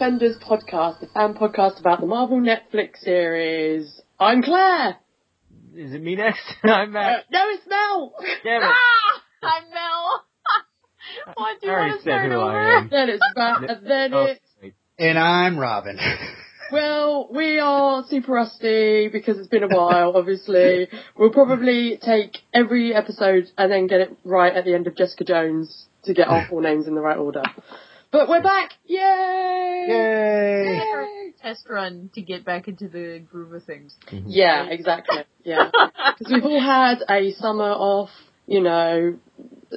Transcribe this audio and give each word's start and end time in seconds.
Offenders 0.00 0.36
podcast, 0.38 1.00
the 1.00 1.08
fan 1.08 1.34
podcast 1.34 1.80
about 1.80 1.98
the 1.98 2.06
Marvel 2.06 2.40
Netflix 2.40 2.98
series. 3.00 4.00
I'm 4.20 4.44
Claire. 4.44 4.96
Is 5.74 5.92
it 5.92 6.00
me 6.00 6.14
next? 6.14 6.40
I'm 6.62 6.94
Uh, 6.94 7.14
no, 7.32 7.40
it's 7.48 7.66
Mel. 7.66 8.14
Damn 8.44 8.62
it. 8.62 8.68
Ah! 9.42 9.56
I'm 9.56 9.70
Mel. 9.70 10.24
Why 11.34 11.54
do 11.60 11.66
you 11.66 11.72
want 11.72 11.96
to 11.96 12.00
start 12.02 12.30
over? 12.30 12.88
Then 12.88 13.08
it's 13.08 13.22
Matt, 13.34 13.68
and 13.68 13.90
then 13.90 14.14
Oh, 14.14 14.22
it's 14.26 14.40
wait. 14.62 14.74
And 15.00 15.18
I'm 15.18 15.58
Robin. 15.58 15.98
well, 16.70 17.28
we 17.34 17.58
are 17.58 18.04
super 18.08 18.30
rusty 18.34 19.08
because 19.08 19.36
it's 19.36 19.48
been 19.48 19.64
a 19.64 19.68
while. 19.76 20.12
Obviously, 20.14 20.86
we'll 21.16 21.32
probably 21.32 21.98
take 22.00 22.38
every 22.54 22.94
episode 22.94 23.46
and 23.58 23.72
then 23.72 23.88
get 23.88 24.00
it 24.02 24.16
right 24.24 24.54
at 24.54 24.64
the 24.64 24.74
end 24.76 24.86
of 24.86 24.94
Jessica 24.96 25.24
Jones 25.24 25.86
to 26.04 26.14
get 26.14 26.28
our 26.28 26.46
full 26.48 26.60
names 26.60 26.86
in 26.86 26.94
the 26.94 27.00
right 27.00 27.18
order. 27.18 27.42
But 28.10 28.28
we're 28.28 28.42
back! 28.42 28.72
Yay! 28.86 29.84
Yay! 29.88 30.76
Yay! 30.76 31.32
Test 31.42 31.66
run 31.68 32.10
to 32.14 32.22
get 32.22 32.44
back 32.44 32.66
into 32.66 32.88
the 32.88 33.20
groove 33.30 33.52
of 33.52 33.64
things. 33.64 33.94
Mm-hmm. 34.10 34.28
Yeah, 34.28 34.64
exactly. 34.70 35.18
Yeah, 35.44 35.70
because 36.18 36.32
we've 36.32 36.44
all 36.44 36.60
had 36.60 36.98
a 37.08 37.32
summer 37.32 37.70
off. 37.70 38.10
You 38.46 38.62
know, 38.62 39.18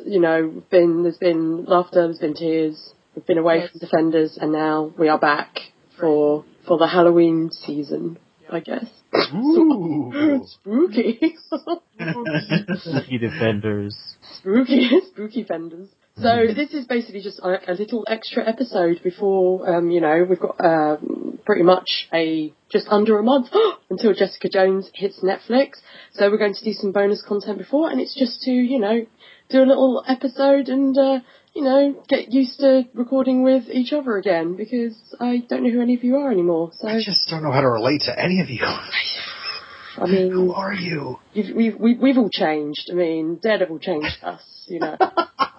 you 0.05 0.21
know, 0.21 0.63
been 0.71 1.03
there's 1.03 1.17
been 1.17 1.65
laughter, 1.65 2.03
there's 2.07 2.19
been 2.19 2.33
tears. 2.33 2.93
We've 3.15 3.25
been 3.25 3.37
away 3.37 3.59
Yes. 3.59 3.71
from 3.71 3.79
Defenders, 3.81 4.37
and 4.41 4.53
now 4.53 4.93
we 4.97 5.09
are 5.09 5.19
back 5.19 5.57
for 5.99 6.45
for 6.65 6.77
the 6.77 6.87
Halloween 6.87 7.51
season. 7.51 8.17
I 8.49 8.59
guess. 8.61 8.85
Ooh. 9.33 10.41
Spooky, 10.45 11.35
Spooky 12.77 13.17
Defenders. 13.17 13.97
spooky, 14.39 14.89
spooky 15.11 15.43
fenders. 15.43 15.89
So 16.17 16.45
this 16.53 16.73
is 16.73 16.85
basically 16.85 17.21
just 17.21 17.39
a, 17.39 17.71
a 17.71 17.73
little 17.73 18.03
extra 18.07 18.47
episode 18.47 18.99
before, 19.03 19.77
um, 19.77 19.89
you 19.89 20.01
know, 20.01 20.25
we've 20.29 20.39
got 20.39 20.63
um, 20.63 21.39
pretty 21.45 21.63
much 21.63 22.07
a 22.13 22.53
just 22.71 22.87
under 22.89 23.17
a 23.17 23.23
month 23.23 23.47
until 23.89 24.13
Jessica 24.13 24.49
Jones 24.49 24.89
hits 24.93 25.21
Netflix. 25.23 25.75
So 26.13 26.29
we're 26.29 26.37
going 26.37 26.53
to 26.53 26.63
do 26.63 26.73
some 26.73 26.91
bonus 26.91 27.23
content 27.25 27.57
before, 27.57 27.89
and 27.89 27.99
it's 28.01 28.13
just 28.17 28.41
to, 28.43 28.51
you 28.51 28.79
know, 28.79 29.05
do 29.49 29.63
a 29.63 29.65
little 29.65 30.03
episode 30.07 30.67
and, 30.67 30.97
uh, 30.97 31.19
you 31.53 31.63
know, 31.63 32.03
get 32.07 32.31
used 32.31 32.59
to 32.59 32.83
recording 32.93 33.43
with 33.43 33.63
each 33.71 33.93
other 33.93 34.17
again 34.17 34.55
because 34.55 34.95
I 35.19 35.43
don't 35.49 35.63
know 35.63 35.71
who 35.71 35.81
any 35.81 35.95
of 35.95 36.03
you 36.03 36.17
are 36.17 36.31
anymore. 36.31 36.71
So 36.73 36.87
I 36.87 37.01
just 37.01 37.29
don't 37.29 37.43
know 37.43 37.51
how 37.51 37.61
to 37.61 37.69
relate 37.69 38.01
to 38.05 38.17
any 38.17 38.41
of 38.41 38.49
you. 38.49 38.63
I 39.97 40.07
mean, 40.07 40.31
Who 40.31 40.53
are 40.53 40.73
you? 40.73 41.19
you've, 41.33 41.55
we've 41.55 41.75
we've 41.77 41.99
we've 41.99 42.17
all 42.17 42.29
changed. 42.29 42.89
I 42.91 42.95
mean, 42.95 43.39
Daredevil 43.41 43.79
changed 43.79 44.23
us, 44.23 44.41
you 44.67 44.79
know. 44.79 44.97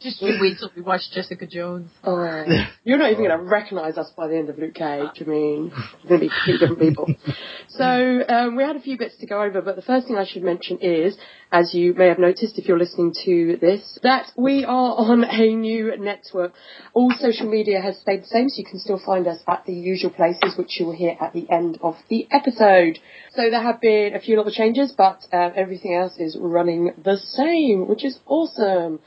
Just 0.00 0.22
you 0.22 0.38
wait 0.40 0.56
till 0.58 0.70
we 0.74 0.80
watch 0.80 1.02
Jessica 1.12 1.46
Jones. 1.46 1.90
Oh, 2.02 2.44
you're 2.84 2.96
not 2.96 3.10
even 3.10 3.24
going 3.24 3.38
to 3.38 3.44
recognise 3.44 3.98
us 3.98 4.10
by 4.16 4.28
the 4.28 4.36
end 4.36 4.48
of 4.48 4.58
Luke 4.58 4.72
Cage. 4.72 5.10
I 5.20 5.24
mean, 5.24 5.70
we're 6.02 6.08
going 6.08 6.20
to 6.20 6.26
be 6.26 6.30
completely 6.30 6.58
different 6.58 6.80
people. 6.80 7.06
So 7.68 7.84
um, 8.28 8.56
we 8.56 8.64
had 8.64 8.76
a 8.76 8.80
few 8.80 8.98
bits 8.98 9.16
to 9.18 9.26
go 9.26 9.42
over, 9.42 9.62
but 9.62 9.76
the 9.76 9.80
first 9.80 10.06
thing 10.06 10.16
I 10.16 10.26
should 10.26 10.42
mention 10.42 10.78
is, 10.80 11.16
as 11.52 11.72
you 11.72 11.94
may 11.94 12.08
have 12.08 12.18
noticed 12.18 12.58
if 12.58 12.66
you're 12.66 12.78
listening 12.78 13.14
to 13.24 13.58
this, 13.60 13.98
that 14.02 14.26
we 14.36 14.64
are 14.64 14.96
on 14.96 15.24
a 15.24 15.54
new 15.54 15.96
network. 15.96 16.52
All 16.92 17.10
social 17.18 17.48
media 17.48 17.80
has 17.80 17.98
stayed 18.00 18.24
the 18.24 18.26
same, 18.26 18.48
so 18.48 18.58
you 18.58 18.64
can 18.64 18.80
still 18.80 19.00
find 19.06 19.26
us 19.28 19.38
at 19.48 19.64
the 19.66 19.72
usual 19.72 20.10
places, 20.10 20.58
which 20.58 20.80
you 20.80 20.86
will 20.86 20.96
hear 20.96 21.16
at 21.20 21.32
the 21.32 21.48
end 21.48 21.78
of 21.80 21.94
the 22.08 22.26
episode. 22.32 22.98
So 23.34 23.48
there 23.48 23.62
have 23.62 23.80
been 23.80 24.14
a 24.14 24.20
few 24.20 24.36
little 24.36 24.52
changes, 24.52 24.92
but 24.92 25.20
uh, 25.32 25.50
everything 25.54 25.94
else 25.94 26.18
is 26.18 26.36
running 26.38 26.92
the 27.02 27.18
same, 27.18 27.88
which 27.88 28.04
is 28.04 28.18
awesome. 28.26 28.98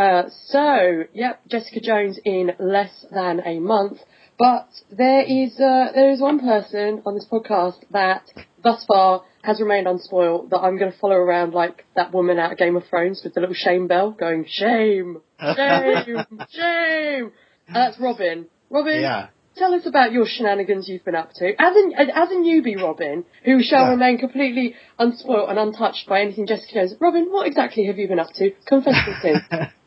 Uh, 0.00 0.30
so, 0.46 1.04
yep, 1.12 1.40
Jessica 1.48 1.80
Jones 1.80 2.18
in 2.24 2.52
less 2.58 3.04
than 3.12 3.40
a 3.44 3.58
month. 3.60 3.98
But 4.38 4.68
there 4.90 5.20
is 5.20 5.52
uh, 5.60 5.92
there 5.94 6.10
is 6.10 6.20
one 6.22 6.38
person 6.40 7.02
on 7.04 7.12
this 7.14 7.26
podcast 7.30 7.80
that 7.90 8.22
thus 8.62 8.82
far 8.88 9.22
has 9.42 9.60
remained 9.60 9.86
unspoiled 9.86 10.48
that 10.50 10.60
I'm 10.60 10.78
going 10.78 10.92
to 10.92 10.98
follow 10.98 11.16
around 11.16 11.52
like 11.52 11.84
that 11.96 12.14
woman 12.14 12.38
out 12.38 12.52
of 12.52 12.58
Game 12.58 12.76
of 12.76 12.84
Thrones 12.88 13.20
with 13.22 13.34
the 13.34 13.40
little 13.40 13.54
shame 13.54 13.86
bell 13.86 14.12
going 14.12 14.46
shame, 14.48 15.18
shame, 15.56 16.24
shame. 16.50 17.32
And 17.66 17.76
that's 17.76 18.00
Robin. 18.00 18.46
Robin, 18.70 19.02
Yeah. 19.02 19.26
tell 19.56 19.74
us 19.74 19.84
about 19.86 20.12
your 20.12 20.24
shenanigans 20.26 20.88
you've 20.88 21.04
been 21.04 21.14
up 21.16 21.32
to. 21.34 21.46
As 21.60 21.76
a, 21.76 22.00
as 22.16 22.30
a 22.30 22.34
newbie, 22.34 22.80
Robin, 22.80 23.24
who 23.44 23.62
shall 23.62 23.84
Yeah. 23.84 23.90
remain 23.90 24.16
completely 24.18 24.74
unspoilt 24.98 25.50
and 25.50 25.58
untouched 25.58 26.08
by 26.08 26.22
anything 26.22 26.46
Jessica 26.46 26.72
Jones. 26.74 26.94
Robin, 26.98 27.26
what 27.30 27.46
exactly 27.46 27.84
have 27.86 27.98
you 27.98 28.08
been 28.08 28.18
up 28.20 28.32
to? 28.36 28.52
Confess 28.66 28.94
sins. 29.20 29.42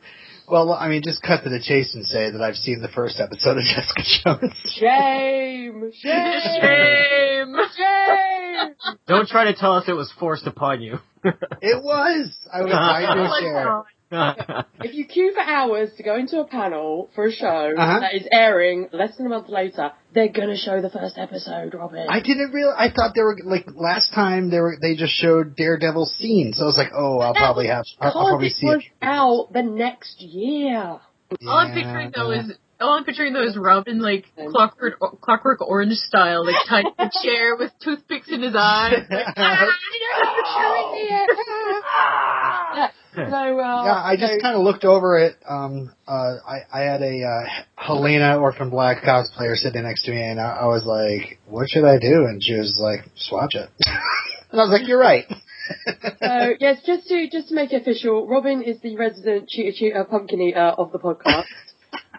well, 0.53 0.72
I 0.72 0.88
mean, 0.88 1.02
just 1.03 1.24
cut 1.24 1.44
to 1.44 1.50
the 1.50 1.59
chase 1.59 1.96
and 1.96 2.06
say 2.06 2.30
that 2.30 2.40
I've 2.40 2.58
seen 2.58 2.80
the 2.80 2.88
first 2.88 3.19
episode 3.19 3.58
of 3.58 3.64
Jessica 3.64 4.03
Jones. 4.24 4.53
Shame! 4.66 5.91
Shame! 6.00 6.41
Shame. 6.62 7.56
Shame! 7.75 8.75
Don't 9.08 9.28
try 9.28 9.46
to 9.46 9.56
tell 9.56 9.74
us 9.74 9.86
it 9.88 9.94
was 9.94 10.14
forced 10.19 10.46
upon 10.46 10.84
you. 10.84 11.00
It 11.24 11.84
was. 11.84 12.38
I 12.53 12.62
was 12.62 12.69
trying 12.72 13.08
Oh 13.09 13.16
to 13.16 13.24
my 13.24 13.40
share. 13.40 13.84
God. 14.13 14.66
If 14.81 14.94
you 14.94 15.06
queue 15.06 15.34
for 15.34 15.41
hours 15.41 15.90
to 15.97 16.03
go 16.03 16.16
into 16.16 16.40
a 16.40 16.46
panel 16.46 17.09
for 17.16 17.25
a 17.25 17.31
show 17.31 17.74
Uh-huh. 17.78 18.00
that 18.01 18.13
is 18.13 18.28
airing 18.31 18.90
less 18.91 19.16
than 19.18 19.25
a 19.25 19.29
month 19.29 19.50
later, 19.50 19.91
they're 20.13 20.29
gonna 20.29 20.57
show 20.57 20.81
the 20.81 20.90
first 20.90 21.18
episode, 21.18 21.74
Robin. 21.74 22.06
I 22.09 22.19
didn't 22.19 22.52
real. 22.52 22.73
I 22.78 22.90
thought 22.90 23.13
they 23.16 23.22
were 23.23 23.38
like 23.44 23.66
last 23.75 24.13
time 24.13 24.50
they 24.52 24.59
were. 24.59 24.78
They 24.81 24.96
just 24.96 25.13
showed 25.13 25.56
Daredevil 25.56 26.06
scene, 26.06 26.53
so 26.53 26.63
I 26.63 26.66
was 26.68 26.78
like, 26.78 26.91
oh, 26.96 27.19
I'll 27.19 27.34
probably 27.34 27.68
have. 27.68 27.85
I'll, 28.00 28.12
I'll 28.16 28.28
probably 28.29 28.47
it 28.47 28.53
see 28.56 28.68
was 28.68 28.84
it. 28.84 28.91
out 29.02 29.52
the 29.53 29.63
next 29.63 30.22
year. 30.22 31.00
All 31.47 31.57
I'm 31.57 31.73
picturing 31.73 32.12
though 32.16 32.31
is 32.31 32.52
all 32.83 32.94
I'm 32.97 33.03
picturing 33.05 33.33
though 33.33 33.44
is 33.44 33.57
Robin 33.57 33.99
like 33.99 34.25
clockwork 34.51 34.99
Clockwork 35.21 35.61
Orange 35.61 35.94
style, 35.94 36.45
like 36.45 36.55
tied 36.67 36.85
in 36.85 36.94
a 36.97 37.09
chair 37.23 37.55
with 37.55 37.71
toothpicks 37.83 38.29
in 38.29 38.41
his 38.41 38.55
eyes. 38.55 39.05
Like, 39.09 39.25
ah, 39.38 39.67
Yeah. 42.75 42.88
So, 43.16 43.22
uh, 43.22 43.83
Yeah, 43.85 44.01
I 44.03 44.16
just 44.19 44.33
kind 44.41 44.55
of 44.55 44.63
looked 44.63 44.85
over 44.85 45.17
it. 45.19 45.38
Um, 45.47 45.91
uh, 46.07 46.35
I, 46.47 46.61
I 46.73 46.79
had 46.81 47.01
a 47.01 47.23
uh, 47.23 47.63
Helena 47.75 48.39
Orphan 48.39 48.69
Black 48.69 49.03
cosplayer 49.03 49.55
sitting 49.55 49.83
next 49.83 50.05
to 50.05 50.11
me, 50.11 50.22
and 50.22 50.39
I, 50.39 50.61
I 50.61 50.66
was 50.66 50.83
like, 50.85 51.39
"What 51.47 51.69
should 51.69 51.85
I 51.85 51.99
do?" 51.99 52.25
And 52.25 52.43
she 52.43 52.55
was 52.55 52.77
like, 52.79 53.05
"Swatch 53.16 53.53
it." 53.53 53.69
and 54.51 54.59
I 54.59 54.63
was 54.63 54.69
like, 54.72 54.88
"You're 54.88 54.99
right." 54.99 55.25
So 56.22 56.53
yes, 56.59 56.81
just 56.85 57.07
to 57.07 57.29
just 57.31 57.49
to 57.49 57.55
make 57.55 57.72
it 57.72 57.81
official, 57.81 58.27
Robin 58.27 58.61
is 58.63 58.79
the 58.81 58.97
resident 58.97 59.47
cheater 59.47 59.72
cheater 59.73 60.03
pumpkin 60.03 60.41
eater 60.41 60.59
of 60.77 60.91
the 60.91 60.99
podcast, 60.99 61.45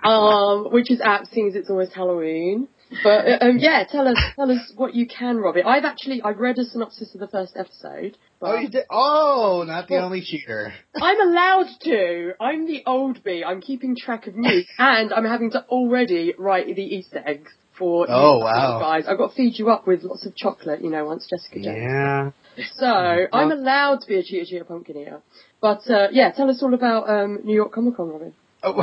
um, 0.05 0.71
which 0.73 0.91
is 0.91 1.01
apt 1.01 1.29
seeing 1.33 1.49
as 1.49 1.55
it's 1.55 1.71
always 1.71 1.93
Halloween. 1.93 2.69
But 3.03 3.27
uh, 3.27 3.39
um, 3.47 3.59
yeah, 3.59 3.85
tell 3.91 4.07
us 4.07 4.17
tell 4.37 4.51
us 4.51 4.73
what 4.77 4.95
you 4.95 5.07
can, 5.07 5.39
Robin. 5.39 5.65
I've 5.67 5.85
actually 5.85 6.23
I've 6.23 6.39
read 6.39 6.59
a 6.59 6.65
synopsis 6.65 7.13
of 7.15 7.21
the 7.21 7.27
first 7.29 7.57
episode. 7.57 8.17
But 8.41 8.51
oh, 8.51 8.59
you 8.61 8.69
did. 8.69 8.85
Oh, 8.91 9.65
not 9.67 9.89
the 9.89 9.95
Well- 9.95 10.05
only 10.05 10.21
cheater. 10.21 10.73
I'm 10.95 11.21
allowed 11.21 11.67
to. 11.85 12.33
I'm 12.41 12.67
the 12.67 12.83
old 12.87 13.25
bee. 13.25 13.43
I'm 13.43 13.61
keeping 13.61 13.97
track 13.97 14.27
of 14.27 14.37
news, 14.37 14.67
and 14.79 15.13
I'm 15.13 15.25
having 15.25 15.51
to 15.53 15.65
already 15.69 16.35
write 16.39 16.67
the 16.77 16.83
Easter 16.83 17.23
eggs 17.25 17.51
for 17.79 18.07
Oh, 18.09 18.39
you 18.39 18.45
wow. 18.45 18.79
guys. 18.81 19.07
I've 19.09 19.19
got 19.19 19.31
to 19.31 19.35
feed 19.35 19.59
you 19.59 19.71
up 19.71 19.85
with 19.87 20.05
lots 20.05 20.25
of 20.27 20.37
chocolate, 20.37 20.81
you 20.85 20.91
know, 20.91 21.05
once 21.07 21.27
Jessica 21.29 21.61
Jones. 21.61 21.79
Yeah. 21.81 22.31
So 22.77 22.87
I'm 22.87 23.51
allowed 23.51 24.03
to 24.03 24.07
be 24.07 24.17
a 24.17 24.23
cheater 24.23 24.45
cheater 24.45 24.65
pumpkin 24.65 24.97
eater. 24.99 25.21
But 25.61 25.81
uh, 25.91 26.09
yeah, 26.13 26.31
tell 26.31 26.49
us 26.51 26.63
all 26.63 26.75
about 26.75 27.09
um, 27.11 27.41
New 27.43 27.55
York 27.55 27.73
Comic 27.73 27.97
Con, 27.97 28.11
Robin. 28.11 28.35
Oh, 28.63 28.81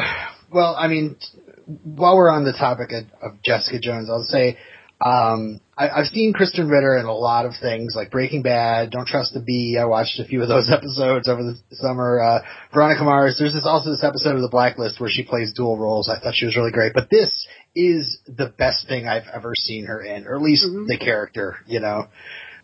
well, 0.52 0.76
I 0.78 0.88
mean, 0.88 1.16
while 1.84 2.16
we're 2.16 2.32
on 2.32 2.44
the 2.44 2.54
topic 2.54 2.92
of, 2.92 3.06
of 3.22 3.42
Jessica 3.44 3.80
Jones, 3.80 4.10
I'll 4.10 4.24
say 4.24 4.58
um, 5.04 5.60
I, 5.76 5.90
I've 5.90 6.06
seen 6.08 6.34
Krysten 6.34 6.70
Ritter 6.70 6.98
in 6.98 7.06
a 7.06 7.14
lot 7.14 7.46
of 7.46 7.54
things 7.60 7.94
like 7.96 8.12
Breaking 8.12 8.44
Bad, 8.44 8.92
Don't 8.92 9.08
Trust 9.08 9.34
the 9.34 9.40
Bee. 9.40 9.78
I 9.80 9.86
watched 9.86 10.20
a 10.20 10.26
few 10.26 10.44
of 10.44 10.48
those 10.48 10.70
episodes 10.72 11.28
over 11.28 11.42
the 11.42 11.58
summer. 11.72 12.22
Uh, 12.22 12.40
Veronica 12.74 13.04
Mars. 13.04 13.38
There's 13.40 13.54
this 13.54 13.66
also 13.66 13.92
this 13.92 14.04
episode 14.04 14.36
of 14.36 14.42
The 14.42 14.50
Blacklist 14.50 15.00
where 15.00 15.10
she 15.10 15.24
plays 15.24 15.54
dual 15.54 15.78
roles. 15.78 16.08
I 16.10 16.20
thought 16.20 16.36
she 16.36 16.46
was 16.46 16.56
really 16.56 16.72
great. 16.72 16.94
But 16.94 17.10
this 17.10 17.48
is 17.74 18.20
the 18.28 18.48
best 18.48 18.88
thing 18.88 19.08
I've 19.08 19.28
ever 19.34 19.54
seen 19.56 19.86
her 19.86 20.02
in, 20.04 20.28
or 20.28 20.36
at 20.36 20.42
least 20.42 20.66
Mhm. 20.66 20.88
the 20.88 20.98
character, 20.98 21.58
you 21.66 21.80
know. 21.80 22.08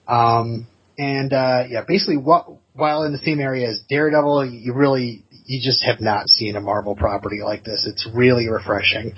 Um, 0.07 0.67
and 0.99 1.31
uh, 1.33 1.63
yeah, 1.69 1.83
basically, 1.87 2.17
what, 2.17 2.47
while 2.73 3.03
in 3.03 3.11
the 3.13 3.19
same 3.19 3.39
area 3.39 3.69
as 3.69 3.81
Daredevil, 3.89 4.45
you 4.45 4.73
really 4.73 5.23
you 5.47 5.61
just 5.61 5.83
have 5.85 5.99
not 6.01 6.27
seen 6.29 6.55
a 6.55 6.61
Marvel 6.61 6.95
property 6.95 7.39
like 7.43 7.63
this. 7.63 7.87
It's 7.89 8.07
really 8.13 8.47
refreshing, 8.49 9.13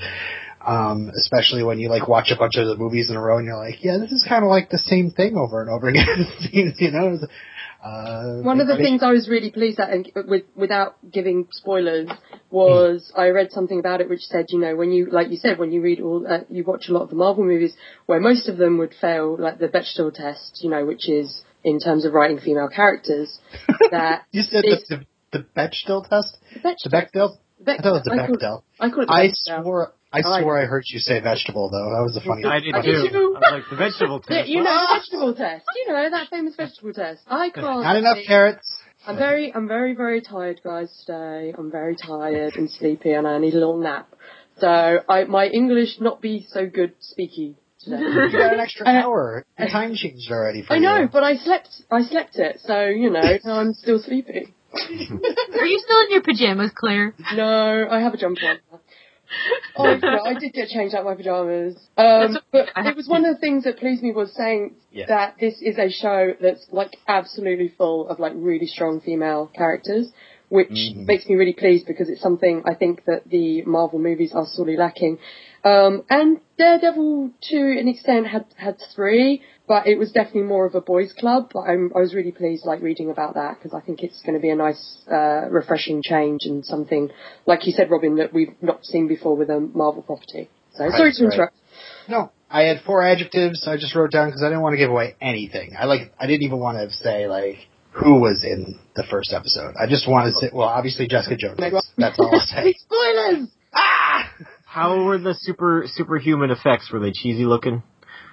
um, 0.66 1.12
especially 1.18 1.64
when 1.64 1.80
you 1.80 1.90
like 1.90 2.08
watch 2.08 2.32
a 2.32 2.38
bunch 2.38 2.56
of 2.56 2.68
the 2.68 2.76
movies 2.76 3.10
in 3.10 3.16
a 3.16 3.22
row 3.22 3.38
and 3.38 3.46
you're 3.46 3.58
like, 3.58 3.84
yeah, 3.84 3.98
this 3.98 4.12
is 4.12 4.26
kind 4.28 4.44
of 4.44 4.50
like 4.50 4.70
the 4.70 4.78
same 4.78 5.12
thing 5.12 5.36
over 5.36 5.62
and 5.62 5.70
over 5.70 5.90
again. 5.90 6.28
You 6.52 6.92
know. 6.92 7.18
Uh, 7.82 8.42
One 8.42 8.60
of 8.60 8.68
the 8.68 8.76
things 8.76 9.02
I 9.04 9.12
was 9.12 9.30
really 9.30 9.52
pleased 9.52 9.80
at, 9.80 9.90
and 9.90 10.12
with, 10.28 10.44
without 10.54 10.96
giving 11.10 11.48
spoilers, 11.52 12.10
was 12.52 13.10
I 13.16 13.30
read 13.30 13.52
something 13.52 13.80
about 13.80 14.02
it 14.02 14.10
which 14.10 14.22
said, 14.24 14.48
you 14.50 14.60
know, 14.60 14.76
when 14.76 14.92
you, 14.92 15.10
like 15.10 15.30
you 15.30 15.38
said, 15.38 15.58
when 15.60 15.72
you 15.72 15.82
read 15.82 16.02
all, 16.02 16.26
uh, 16.28 16.40
you 16.50 16.66
watch 16.66 16.90
a 16.90 16.92
lot 16.94 17.04
of 17.04 17.10
the 17.10 17.16
Marvel 17.16 17.46
movies, 17.46 17.74
where 18.06 18.20
most 18.20 18.50
of 18.50 18.58
them 18.58 18.78
would 18.80 18.94
fail, 19.00 19.38
like 19.40 19.60
the 19.60 19.70
Bechdel 19.70 20.14
test, 20.14 20.60
you 20.62 20.70
know, 20.70 20.86
which 20.86 21.08
is 21.08 21.42
in 21.64 21.80
terms 21.80 22.04
of 22.04 22.14
writing 22.14 22.38
female 22.40 22.68
characters, 22.68 23.40
that 23.92 24.24
you 24.32 24.42
said 24.42 24.64
this- 24.64 24.84
the, 24.90 25.06
the 25.32 25.40
the 25.40 25.46
Bechdel 25.56 26.08
test, 26.10 26.38
the 26.54 26.60
Bechdel, 26.60 26.84
the 26.84 26.90
Bechdel. 26.90 27.38
Bec- 27.62 27.80
I 27.80 27.84
thought 27.84 27.90
it 27.90 27.92
was 27.92 28.04
the 28.06 28.12
I 28.14 28.18
call- 28.28 28.36
Bechdel. 28.38 28.64
I 28.80 28.90
call 28.90 29.04
it 29.04 29.08
the 29.08 29.14
I 29.14 29.30
swore 29.34 29.94
I 30.12 30.20
I- 30.20 30.42
swore 30.42 30.58
I 30.62 30.66
heard 30.66 30.84
you 30.88 31.00
say 31.00 31.20
vegetable 31.20 31.70
though. 31.70 31.90
That 31.94 32.02
was 32.04 32.16
a 32.18 32.22
funny. 32.22 32.46
I 32.46 32.60
did 32.62 32.74
I 32.74 32.82
too. 32.82 32.92
did. 32.92 33.16
I 33.16 33.20
was 33.20 33.44
like 33.52 33.64
the 33.70 33.76
vegetable 33.76 34.20
test. 34.28 34.48
you 34.50 34.64
know 34.64 34.88
the 34.88 35.00
vegetable 35.00 35.36
test. 35.36 35.66
You 35.76 35.94
know 35.94 36.10
that 36.10 36.30
famous 36.30 36.56
vegetable 36.56 36.94
test. 36.94 37.22
I 37.28 37.50
can't. 37.50 37.66
Not 37.66 37.96
enough 37.98 38.16
sleep. 38.18 38.28
carrots. 38.28 38.78
I'm 39.08 39.16
very, 39.18 39.54
I'm 39.56 39.68
very, 39.68 39.96
very 39.96 40.20
tired, 40.20 40.60
guys. 40.62 40.92
Today, 41.06 41.54
I'm 41.58 41.72
very 41.72 41.96
tired 41.96 42.56
and 42.58 42.70
sleepy, 42.70 43.12
and 43.14 43.26
I 43.26 43.38
need 43.38 43.54
a 43.54 43.58
little 43.58 43.78
nap. 43.78 44.10
So, 44.60 44.68
I 44.68 45.24
my 45.24 45.48
English 45.48 46.00
not 46.02 46.22
be 46.22 46.46
so 46.50 46.68
good 46.68 46.94
speaky 47.00 47.56
today. 47.80 47.98
You 47.98 48.30
got 48.32 48.54
an 48.54 48.60
extra 48.60 48.86
Uh, 48.88 48.92
hour. 48.92 49.46
The 49.58 49.68
time 49.68 49.96
changed 49.96 50.30
already 50.32 50.64
for 50.64 50.74
I 50.74 50.80
know, 50.80 50.98
you. 51.00 51.08
but 51.08 51.24
I 51.24 51.38
slept, 51.38 51.70
I 51.90 52.02
slept 52.04 52.36
it. 52.38 52.60
So 52.66 52.86
you 52.88 53.10
know, 53.10 53.22
now 53.46 53.60
I'm 53.60 53.74
still 53.74 54.00
sleepy. 54.00 54.54
Are 54.74 55.66
you 55.66 55.80
still 55.80 56.00
in 56.02 56.12
your 56.12 56.22
pajamas, 56.22 56.72
Claire? 56.76 57.14
No, 57.36 57.88
I 57.90 58.02
have 58.02 58.14
a 58.14 58.18
jumper 58.18 58.42
on. 58.46 58.80
Oh, 59.76 59.96
no, 60.04 60.22
I 60.24 60.34
did 60.36 60.54
get 60.54 60.70
changed 60.70 60.96
out 60.96 61.06
my 61.06 61.16
pajamas. 61.16 61.76
Um, 61.98 62.38
but 62.52 62.70
it 62.78 62.96
was 62.96 63.08
one 63.08 63.26
of 63.26 63.36
the 63.36 63.40
things 63.40 63.64
that 63.64 63.78
pleased 63.78 64.04
me 64.04 64.12
was 64.12 64.34
saying 64.36 64.76
Yeah. 64.92 65.06
that 65.08 65.36
this 65.40 65.62
is 65.62 65.78
a 65.78 65.90
show 65.90 66.34
that's 66.42 66.66
like 66.72 66.98
absolutely 67.08 67.70
full 67.78 68.08
of 68.08 68.20
like 68.20 68.34
really 68.36 68.68
strong 68.68 69.02
female 69.02 69.48
characters, 69.56 70.12
which 70.50 70.70
Mhm. 70.70 71.06
makes 71.08 71.28
me 71.28 71.36
really 71.36 71.54
pleased 71.54 71.86
because 71.86 72.10
it's 72.10 72.22
something 72.22 72.64
I 72.66 72.74
think 72.74 73.06
that 73.06 73.30
the 73.30 73.64
Marvel 73.64 74.00
movies 74.00 74.34
are 74.34 74.46
sorely 74.48 74.78
lacking. 74.78 75.20
Um, 75.64 76.04
and 76.10 76.40
Daredevil 76.58 77.32
to 77.50 77.58
an 77.58 77.88
extent 77.88 78.28
had 78.28 78.46
had 78.56 78.78
three, 78.96 79.42
but 79.68 79.88
it 79.88 79.98
was 79.98 80.12
definitely 80.12 80.44
more 80.44 80.66
of 80.66 80.76
a 80.76 80.82
boys' 80.82 81.14
club. 81.14 81.52
But 81.54 81.62
I'm, 81.62 81.92
I 81.96 82.00
was 82.00 82.14
really 82.14 82.32
pleased 82.32 82.66
like 82.66 82.82
reading 82.82 83.10
about 83.10 83.36
that 83.36 83.58
because 83.58 83.74
I 83.74 83.86
think 83.86 84.04
it's 84.04 84.22
going 84.22 84.36
to 84.36 84.42
be 84.42 84.50
a 84.50 84.56
nice, 84.56 84.98
uh, 85.12 85.48
refreshing 85.50 86.02
change 86.02 86.46
and 86.46 86.66
something 86.66 87.10
like 87.46 87.66
you 87.68 87.74
said, 87.74 87.92
Robin, 87.92 88.16
that 88.18 88.34
we've 88.34 88.56
not 88.62 88.86
seen 88.86 89.08
before 89.08 89.36
with 89.36 89.50
a 89.50 89.60
Marvel 89.60 90.02
property. 90.02 90.50
So 90.74 90.86
Right, 90.86 90.94
sorry 90.94 91.14
to 91.14 91.24
right. 91.26 91.34
interrupt. 91.34 91.56
No, 92.08 92.32
I 92.50 92.64
had 92.64 92.82
four 92.86 93.06
adjectives. 93.06 93.68
I 93.68 93.76
just 93.78 93.96
wrote 93.96 94.12
down 94.12 94.30
because 94.30 94.42
I 94.44 94.48
didn't 94.48 94.62
want 94.62 94.74
to 94.74 94.78
give 94.78 94.90
away 94.90 95.16
anything. 95.22 95.76
I 95.78 95.86
like. 95.86 96.12
I 96.20 96.26
didn't 96.26 96.44
even 96.44 96.60
want 96.60 96.78
to 96.78 96.96
say 96.96 97.28
like 97.28 97.58
who 97.92 98.20
was 98.20 98.44
in 98.44 98.80
the 98.96 99.04
first 99.10 99.34
episode. 99.34 99.76
I 99.80 99.88
just 99.88 100.08
wanted 100.10 100.32
to 100.32 100.36
say. 100.38 100.50
Well, 100.54 100.68
obviously 100.68 101.08
Jessica 101.08 101.36
Jones. 101.38 101.60
That's 101.98 102.20
all 102.20 102.34
I'll 102.34 102.40
say. 102.40 102.74
Spoilers. 102.78 103.50
How 104.70 105.04
were 105.04 105.18
the 105.18 105.34
super 105.34 105.86
superhuman 105.88 106.52
effects? 106.52 106.92
Were 106.94 107.00
they 107.00 107.12
cheesy 107.12 107.44
looking? 107.44 107.82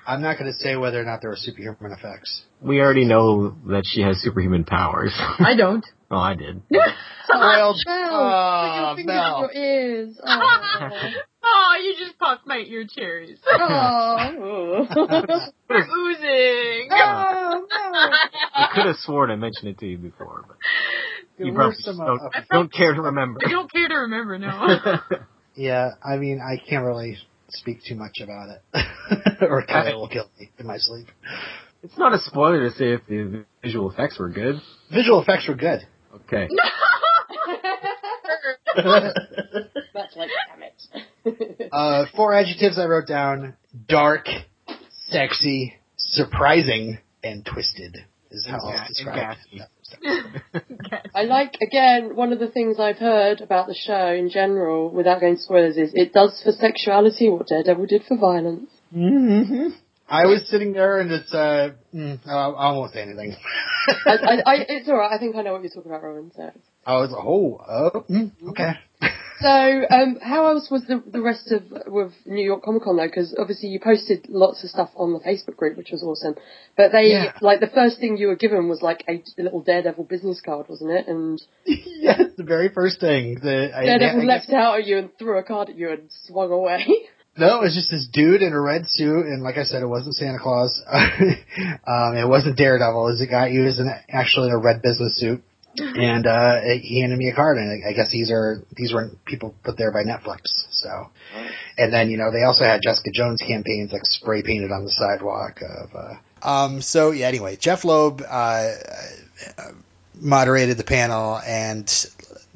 I'm 0.06 0.20
not 0.20 0.38
going 0.38 0.52
to 0.52 0.58
say 0.58 0.76
whether 0.76 1.00
or 1.00 1.04
not 1.04 1.22
there 1.22 1.30
were 1.30 1.36
superhuman 1.36 1.92
effects. 1.92 2.42
We 2.60 2.78
already 2.78 3.06
know 3.06 3.56
that 3.68 3.84
she 3.86 4.02
has 4.02 4.20
superhuman 4.20 4.64
powers. 4.64 5.14
I 5.18 5.56
don't. 5.56 5.84
oh, 6.10 6.18
I 6.18 6.34
did. 6.34 6.60
Spoiled. 7.24 7.76
Mel, 7.86 8.10
Oh, 8.12 8.14
put 8.14 8.76
your 8.76 8.84
uh, 8.84 8.96
fingers 8.96 9.14
Mel. 9.14 9.40
your 9.40 9.52
ears. 9.54 10.20
Oh. 10.22 10.90
oh, 11.42 11.80
you 11.82 11.94
just 11.98 12.18
popped 12.18 12.46
my 12.46 12.58
ear 12.58 12.84
cherries. 12.86 13.38
oh. 13.46 14.86
They're 15.68 15.78
oozing. 15.78 16.88
oh, 16.92 17.66
I 18.54 18.68
could 18.74 18.86
have 18.86 18.96
sworn 18.96 19.30
I 19.30 19.36
mentioned 19.36 19.68
it 19.68 19.78
to 19.78 19.86
you 19.86 19.96
before, 19.96 20.44
but 20.46 20.56
There 21.38 21.46
you 21.46 21.54
probably 21.54 21.76
don't, 21.82 22.20
don't 22.50 22.72
care 22.72 22.92
to 22.92 23.00
remember. 23.00 23.40
I 23.42 23.50
don't 23.50 23.72
care 23.72 23.88
to 23.88 23.94
remember 23.94 24.38
now. 24.38 25.00
Yeah, 25.56 25.92
I 26.04 26.16
mean, 26.16 26.40
I 26.40 26.58
can't 26.58 26.84
really 26.84 27.16
speak 27.48 27.78
too 27.86 27.94
much 27.94 28.20
about 28.22 28.50
it, 28.50 28.62
or 29.42 29.64
Kyle 29.64 30.00
will 30.00 30.08
kill 30.08 30.28
me 30.38 30.50
in 30.58 30.66
my 30.66 30.76
sleep. 30.78 31.06
it's 31.82 31.96
not 31.96 32.12
a 32.12 32.18
spoiler 32.18 32.68
to 32.68 32.76
say 32.76 32.92
if 32.92 33.06
the 33.08 33.44
visual 33.62 33.90
effects 33.90 34.18
were 34.18 34.28
good. 34.28 34.56
Visual 34.92 35.22
effects 35.22 35.48
were 35.48 35.54
good. 35.54 35.80
Okay. 36.14 36.48
That's 39.94 40.16
like, 40.16 40.30
damn 40.48 40.62
it. 40.62 41.68
uh, 41.72 42.04
four 42.14 42.34
adjectives 42.34 42.78
I 42.78 42.86
wrote 42.86 43.06
down: 43.06 43.54
dark, 43.88 44.28
sexy, 45.08 45.74
surprising, 45.96 46.98
and 47.22 47.44
twisted. 47.44 47.96
Is 48.30 48.46
how 48.46 48.58
And 48.68 48.78
I'll 48.78 48.88
describe 48.88 49.36
it. 49.52 49.62
I 51.14 51.22
like, 51.22 51.54
again, 51.62 52.14
one 52.16 52.32
of 52.32 52.38
the 52.38 52.48
things 52.48 52.78
I've 52.78 52.98
heard 52.98 53.40
about 53.40 53.66
the 53.66 53.74
show 53.74 54.08
in 54.08 54.30
general, 54.30 54.90
without 54.90 55.20
going 55.20 55.36
to 55.36 55.42
spoilers, 55.42 55.76
is 55.76 55.92
it 55.94 56.12
does 56.12 56.40
for 56.44 56.52
sexuality 56.52 57.28
what 57.28 57.46
Daredevil 57.48 57.86
did 57.86 58.02
for 58.04 58.16
violence. 58.16 58.70
mhm 58.94 59.72
I 60.08 60.26
was 60.26 60.48
sitting 60.48 60.72
there 60.72 61.00
and 61.00 61.10
it's 61.10 61.34
uh, 61.34 61.70
mm, 61.92 62.20
I 62.28 62.30
I 62.30 62.72
won't 62.72 62.92
say 62.92 63.02
anything. 63.02 63.34
I, 64.06 64.12
I, 64.12 64.34
I, 64.46 64.54
it's 64.68 64.88
alright, 64.88 65.10
I 65.12 65.18
think 65.18 65.34
I 65.34 65.42
know 65.42 65.52
what 65.54 65.62
you're 65.62 65.70
talking 65.70 65.90
about, 65.90 66.04
Rowan. 66.04 66.30
So, 66.36 66.50
I 66.86 66.94
was 66.94 67.12
oh 67.12 67.60
oh 67.68 68.04
mm, 68.08 68.30
okay. 68.50 68.74
So 69.46 69.96
um, 69.96 70.18
how 70.20 70.48
else 70.48 70.68
was 70.70 70.82
the, 70.86 71.02
the 71.10 71.20
rest 71.22 71.52
of 71.52 71.62
with 71.86 72.12
New 72.26 72.44
York 72.44 72.62
Comic 72.64 72.82
Con 72.82 72.96
though? 72.96 73.06
Because 73.06 73.34
obviously 73.38 73.68
you 73.68 73.78
posted 73.80 74.26
lots 74.28 74.64
of 74.64 74.70
stuff 74.70 74.90
on 74.96 75.12
the 75.12 75.20
Facebook 75.20 75.56
group, 75.56 75.76
which 75.76 75.90
was 75.92 76.02
awesome. 76.02 76.34
But 76.76 76.92
they, 76.92 77.10
Yeah. 77.12 77.32
like, 77.40 77.60
the 77.60 77.68
first 77.68 78.00
thing 78.00 78.16
you 78.16 78.26
were 78.28 78.36
given 78.36 78.68
was 78.68 78.82
like 78.82 79.04
a, 79.08 79.22
little 79.40 79.60
Daredevil 79.62 80.04
business 80.04 80.40
card, 80.40 80.66
wasn't 80.68 80.90
it? 80.90 81.06
And 81.08 81.40
yes, 81.64 82.20
the 82.36 82.44
very 82.44 82.68
first 82.68 83.00
thing. 83.00 83.38
The 83.42 83.70
I, 83.76 83.84
Daredevil 83.86 84.22
I 84.22 84.24
left 84.24 84.46
guess- 84.48 84.54
out 84.54 84.80
at 84.80 84.86
you 84.86 84.98
and 84.98 85.10
threw 85.18 85.38
a 85.38 85.42
card 85.42 85.70
at 85.70 85.76
you 85.76 85.90
and 85.90 86.10
swung 86.26 86.50
away. 86.50 86.84
No, 87.38 87.58
it 87.60 87.64
was 87.64 87.74
just 87.74 87.90
this 87.90 88.08
dude 88.10 88.40
in 88.40 88.54
a 88.54 88.58
red 88.58 88.84
suit, 88.88 89.26
and 89.26 89.42
like 89.42 89.58
I 89.58 89.64
said, 89.64 89.82
it 89.82 89.86
wasn't 89.86 90.14
Santa 90.14 90.38
Claus. 90.40 90.80
um, 90.90 92.16
it 92.16 92.26
wasn't 92.26 92.56
Daredevil. 92.56 93.08
It 93.08 93.10
was 93.12 93.20
a 93.20 93.26
guy 93.26 93.50
who 93.52 93.62
was 93.64 93.78
actually 94.08 94.48
in 94.48 94.54
a 94.54 94.58
red 94.58 94.80
business 94.80 95.20
suit, 95.20 95.42
and 95.78 96.26
uh, 96.26 96.60
he 96.80 97.00
handed 97.00 97.18
me 97.18 97.28
a 97.28 97.34
card, 97.34 97.58
and 97.58 97.84
I 97.86 97.92
guess 97.92 98.10
these 98.10 98.30
are 98.30 98.62
these 98.74 98.92
were 98.92 99.10
people 99.24 99.54
put 99.62 99.76
there 99.76 99.92
by 99.92 100.04
Netflix. 100.04 100.66
So, 100.70 101.10
and 101.78 101.92
then 101.92 102.10
you 102.10 102.16
know 102.16 102.30
they 102.30 102.44
also 102.44 102.64
had 102.64 102.82
Jessica 102.82 103.10
Jones 103.12 103.40
campaigns 103.46 103.92
like 103.92 104.04
spray 104.06 104.42
painted 104.42 104.72
on 104.72 104.84
the 104.84 104.90
sidewalk 104.90 105.60
of. 105.62 105.94
Uh, 105.94 106.48
um. 106.48 106.82
So 106.82 107.10
yeah. 107.10 107.26
Anyway, 107.28 107.56
Jeff 107.56 107.84
Loeb 107.84 108.22
uh, 108.28 108.72
moderated 110.20 110.76
the 110.76 110.84
panel, 110.84 111.38
and 111.38 111.88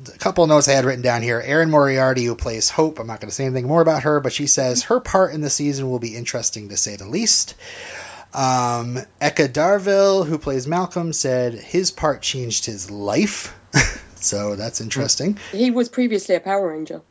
a 0.09 0.18
couple 0.18 0.45
of 0.45 0.49
notes 0.49 0.68
I 0.68 0.73
had 0.73 0.85
written 0.85 1.02
down 1.02 1.23
here. 1.23 1.40
Erin 1.40 1.71
Moriarty, 1.71 2.25
who 2.25 2.35
plays 2.35 2.71
Hope, 2.71 2.99
I'm 2.99 3.06
not 3.06 3.21
going 3.21 3.28
to 3.28 3.35
say 3.35 3.45
anything 3.45 3.66
more 3.66 3.83
about 3.83 4.04
her, 4.04 4.21
but 4.21 4.33
she 4.33 4.47
says 4.47 4.85
her 4.85 5.00
part 5.00 5.35
in 5.35 5.40
the 5.40 5.50
season 5.50 5.90
will 5.90 5.99
be 5.99 6.16
interesting 6.16 6.71
to 6.71 6.76
say 6.76 6.97
the 6.97 7.06
least. 7.06 7.54
Um, 8.32 8.99
Eka 9.20 9.49
Darville, 9.49 10.26
who 10.26 10.38
plays 10.38 10.66
Malcolm, 10.66 11.12
said 11.12 11.54
his 11.54 11.90
part 11.90 12.22
changed 12.22 12.64
his 12.66 12.90
life. 12.90 13.56
so 14.16 14.56
that's 14.56 14.80
interesting. 14.80 15.38
he 15.52 15.70
was 15.70 15.88
previously 15.88 16.34
a 16.37 16.40
Power 16.40 16.68
Ranger. 16.68 17.02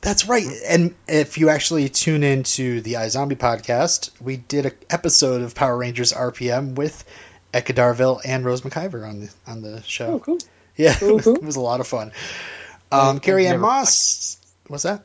That's 0.00 0.28
right. 0.28 0.46
And 0.68 0.94
if 1.08 1.38
you 1.38 1.48
actually 1.48 1.88
tune 1.88 2.22
into 2.22 2.80
the 2.82 2.94
iZombie 2.94 3.36
podcast, 3.36 4.10
we 4.20 4.36
did 4.36 4.66
an 4.66 4.72
episode 4.90 5.42
of 5.42 5.54
Power 5.54 5.76
Rangers 5.76 6.12
RPM 6.12 6.74
with 6.76 7.04
Eka 7.52 7.74
Darville 7.74 8.20
and 8.24 8.44
Rose 8.44 8.60
McIver 8.60 9.08
on 9.08 9.20
the 9.20 9.30
on 9.46 9.62
the 9.62 9.82
show. 9.82 10.06
Oh, 10.14 10.18
cool. 10.20 10.38
Yeah, 10.76 10.94
it 11.00 11.12
was, 11.12 11.24
Mhm. 11.26 11.36
it 11.38 11.42
was 11.42 11.56
a 11.56 11.60
lot 11.60 11.80
of 11.80 11.88
fun. 11.88 12.12
Um, 12.92 13.18
Carrie 13.18 13.48
Ann 13.48 13.58
Moss. 13.60 14.36
What's 14.68 14.84
that? 14.84 15.04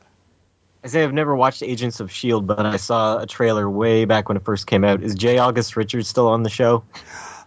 I 0.84 0.88
say 0.88 1.04
I've 1.04 1.14
never 1.14 1.34
watched 1.36 1.64
Agents 1.64 2.00
of 2.02 2.12
Shield, 2.12 2.46
but 2.46 2.66
I 2.66 2.76
saw 2.76 3.20
a 3.20 3.26
trailer 3.26 3.70
way 3.70 4.04
back 4.06 4.28
when 4.28 4.36
it 4.38 4.44
first 4.44 4.68
came 4.68 4.84
out. 4.84 5.02
Is 5.02 5.16
J. 5.16 5.38
August 5.38 5.78
Richards 5.78 6.08
still 6.10 6.28
on 6.28 6.44
the 6.44 6.50
show? 6.50 6.84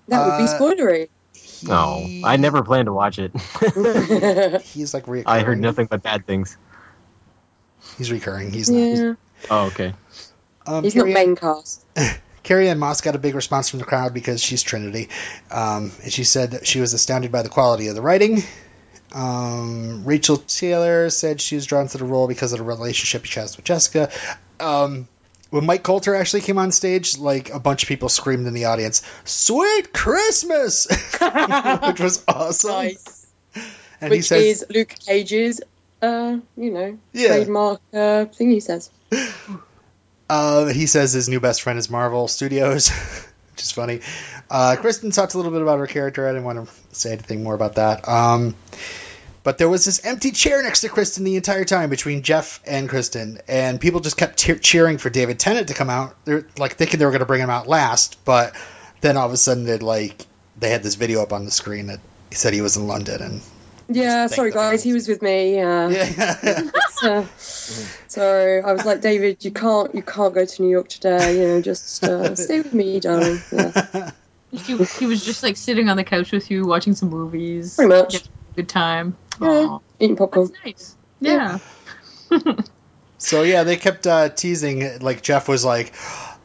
That 0.09 0.25
would 0.25 0.39
be 0.39 0.45
Uh, 0.45 0.59
spoilery. 0.61 1.09
No, 1.69 2.05
He- 2.07 2.23
I 2.25 2.37
never 2.37 2.63
plan 2.63 2.85
to 2.85 2.93
watch 2.93 3.19
it. 3.19 3.33
He's 4.73 4.95
like 4.95 5.07
reoccurring. 5.07 5.23
I 5.27 5.41
heard 5.41 5.59
nothing 5.61 5.87
but 5.91 6.01
bad 6.01 6.25
things. 6.29 6.57
He's 7.99 8.13
recurring. 8.13 8.53
He's 8.53 8.71
not. 8.71 8.79
yeah, 8.79 9.15
Oh, 9.51 9.67
okay. 9.67 9.95
Um, 10.65 10.85
he's 10.85 10.95
not 10.95 11.07
Carrie, 11.07 11.11
Ann, 11.17 11.27
main 11.27 11.37
cast. 11.37 11.85
Carrie 12.45 12.69
Ann 12.69 12.79
Moss 12.79 13.01
got 13.01 13.17
a 13.17 13.19
big 13.19 13.35
response 13.35 13.69
from 13.69 13.81
the 13.81 13.85
crowd 13.85 14.15
because 14.15 14.41
she's 14.41 14.63
Trinity, 14.63 15.09
um, 15.51 15.91
and 16.05 16.13
she 16.13 16.23
said 16.23 16.53
that 16.53 16.65
she 16.69 16.81
was 16.81 16.93
astounded 16.95 17.33
by 17.33 17.43
the 17.43 17.49
quality 17.49 17.89
of 17.89 17.97
the 17.97 18.03
writing. 18.03 18.45
Um, 19.13 20.05
Rachel 20.05 20.37
Taylor 20.37 21.11
said 21.11 21.41
she 21.41 21.55
was 21.55 21.67
drawn 21.67 21.89
to 21.89 21.99
the 21.99 22.05
role 22.05 22.29
because 22.29 22.53
of 22.53 22.59
the 22.59 22.65
relationship 22.65 23.25
she 23.25 23.41
has 23.41 23.57
with 23.57 23.65
Jessica. 23.65 24.11
Um, 24.61 25.09
when 25.51 25.65
Mike 25.65 25.83
Colter 25.85 26.15
actually 26.15 26.41
came 26.43 26.59
on 26.59 26.73
stage, 26.73 27.19
like 27.19 27.51
a 27.51 27.61
bunch 27.61 27.85
of 27.85 27.89
people 27.89 28.09
screamed 28.09 28.47
in 28.47 28.55
the 28.55 28.65
audience, 28.67 29.03
"Sweet 29.25 29.93
Christmas!" 29.93 30.87
which 31.87 32.01
was 32.01 32.25
awesome. 32.27 32.71
Nice. 32.71 33.27
And 34.01 34.13
he 34.13 34.19
Which 34.19 34.27
says, 34.27 34.45
is 34.45 34.67
Luke 34.69 34.95
Cage's, 35.07 35.61
uh, 36.03 36.37
you 36.57 36.71
know, 36.71 36.99
Yeah. 37.13 37.29
trademark 37.29 37.81
uh, 37.95 38.27
thing 38.27 38.51
he 38.51 38.61
says. 38.61 38.91
Uh, 40.29 40.67
he 40.73 40.87
says 40.87 41.13
his 41.13 41.29
new 41.29 41.41
best 41.41 41.63
friend 41.63 41.79
is 41.79 41.89
Marvel 41.89 42.29
Studios, 42.29 42.91
which 43.57 43.63
is 43.63 43.73
funny. 43.73 44.01
Uh, 44.51 44.77
Krysten 44.79 45.15
talked 45.15 45.33
a 45.33 45.39
little 45.39 45.51
bit 45.51 45.63
about 45.63 45.79
her 45.79 45.87
character. 45.87 46.29
I 46.29 46.33
didn't 46.33 46.45
want 46.45 46.69
to 46.69 46.75
say 46.95 47.13
anything 47.13 47.43
more 47.43 47.55
about 47.55 47.77
that. 47.77 48.07
Um, 48.07 48.55
but 49.43 49.57
there 49.57 49.69
was 49.69 49.87
this 49.87 50.05
empty 50.05 50.31
chair 50.33 50.63
next 50.63 50.83
to 50.83 50.89
Krysten 50.89 51.25
the 51.25 51.37
entire 51.37 51.65
time 51.65 51.89
between 51.89 52.23
Jeff 52.23 52.61
and 52.67 52.87
Krysten, 52.87 53.41
and 53.49 53.81
people 53.81 54.01
just 54.01 54.19
kept 54.19 54.37
te- 54.37 54.59
cheering 54.59 54.99
for 54.99 55.09
David 55.09 55.39
Tennant 55.39 55.69
to 55.69 55.75
come 55.75 55.89
out. 55.89 56.17
They're 56.27 56.47
like 56.59 56.75
thinking 56.75 56.99
they 56.99 57.07
were 57.07 57.13
going 57.13 57.21
to 57.21 57.27
bring 57.27 57.41
him 57.41 57.49
out 57.49 57.67
last, 57.67 58.23
but 58.27 58.55
then 59.01 59.17
all 59.17 59.27
of 59.27 59.33
a 59.33 59.39
sudden 59.39 59.65
they 59.65 59.79
like 59.79 60.27
they 60.59 60.69
had 60.69 60.83
this 60.83 60.97
video 60.97 61.23
up 61.23 61.33
on 61.33 61.47
the 61.47 61.51
screen 61.51 61.87
that 61.87 62.01
said 62.33 62.53
he 62.53 62.61
was 62.61 62.77
in 62.77 62.87
London, 62.87 63.23
and 63.23 63.41
Yeah, 63.89 64.27
sorry 64.27 64.51
guys, 64.51 64.83
he 64.83 64.93
was 64.93 65.07
with 65.09 65.23
me. 65.23 65.61
Uh, 65.61 65.89
Yeah. 65.91 66.65
uh, 67.03 67.25
so 68.09 68.63
I 68.65 68.73
was 68.73 68.85
like, 68.85 69.01
David, 69.01 69.45
you 69.45 69.51
can't, 69.53 69.95
you 69.95 70.03
can't 70.03 70.35
go 70.35 70.45
to 70.45 70.63
New 70.63 70.71
York 70.71 70.89
today. 70.89 71.35
You 71.41 71.49
know, 71.49 71.61
just 71.63 72.03
uh, 72.03 72.35
stay 72.35 72.61
with 72.61 72.75
me, 72.75 72.99
darling. 73.01 73.41
Yeah, 73.53 74.11
He, 74.51 74.77
he 74.77 75.07
was 75.07 75.25
just 75.25 75.43
like 75.43 75.57
sitting 75.57 75.89
on 75.89 75.97
the 75.97 76.05
couch 76.05 76.33
with 76.33 76.51
you, 76.51 76.67
watching 76.67 76.95
some 76.95 77.11
movies. 77.11 77.75
pretty 77.77 77.89
much. 77.89 78.15
A 78.17 78.21
good 78.57 78.69
time. 78.69 79.17
Yeah. 79.41 79.49
Aw, 79.49 79.79
Eating 80.01 80.17
popcorn. 80.17 80.51
that's 80.65 80.65
nice. 80.65 80.97
Yeah. 81.21 81.59
So 83.19 83.43
yeah, 83.43 83.63
they 83.65 83.77
kept 83.77 84.07
uh, 84.07 84.29
teasing. 84.29 84.99
Like 85.01 85.23
Jeff 85.23 85.49
was 85.49 85.65
like, 85.65 85.95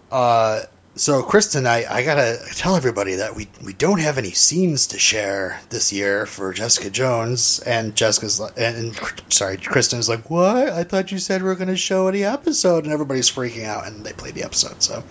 uh, 0.09 0.61
"So 0.95 1.23
Krysten, 1.23 1.65
I, 1.65 1.85
I 1.89 2.03
gotta 2.03 2.39
tell 2.55 2.75
everybody 2.75 3.15
that 3.15 3.35
we 3.35 3.47
we 3.63 3.73
don't 3.73 3.99
have 3.99 4.17
any 4.17 4.31
scenes 4.31 4.87
to 4.87 4.99
share 4.99 5.59
this 5.69 5.91
year 5.93 6.25
for 6.25 6.53
Jessica 6.53 6.89
Jones." 6.89 7.59
And 7.59 7.95
Jessica's 7.95 8.39
and, 8.39 8.55
and 8.57 8.99
sorry, 9.29 9.57
Krysten's 9.57 10.09
like, 10.09 10.29
"What? 10.29 10.69
I 10.69 10.83
thought 10.83 11.11
you 11.11 11.19
said 11.19 11.41
we 11.41 11.49
were 11.49 11.55
gonna 11.55 11.75
show 11.75 12.09
the 12.11 12.25
episode." 12.25 12.83
And 12.83 12.93
everybody's 12.93 13.31
freaking 13.31 13.65
out, 13.65 13.87
and 13.87 14.05
they 14.05 14.13
played 14.13 14.35
the 14.35 14.43
episode. 14.43 14.81
So, 14.83 15.03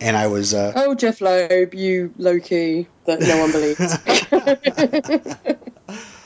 and 0.00 0.16
I 0.16 0.26
was, 0.28 0.54
uh, 0.54 0.72
Oh, 0.74 0.94
Jeff 0.94 1.20
Loeb, 1.20 1.74
you 1.74 2.12
Loki 2.16 2.88
that 3.06 3.20
no 3.20 3.38
one 3.38 3.52
believes. 3.52 3.96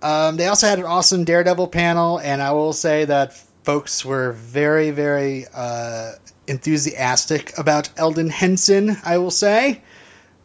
Um, 0.00 0.36
they 0.36 0.46
also 0.46 0.68
had 0.68 0.78
an 0.78 0.84
awesome 0.84 1.24
Daredevil 1.24 1.68
panel, 1.68 2.18
and 2.18 2.40
I 2.40 2.52
will 2.52 2.72
say 2.72 3.04
that 3.06 3.40
folks 3.68 4.02
were 4.02 4.32
very, 4.32 4.92
very 4.92 5.44
uh, 5.54 6.12
enthusiastic 6.46 7.58
about 7.58 7.90
Elden 7.98 8.30
Henson. 8.30 8.96
I 9.04 9.18
will 9.18 9.30
say 9.30 9.82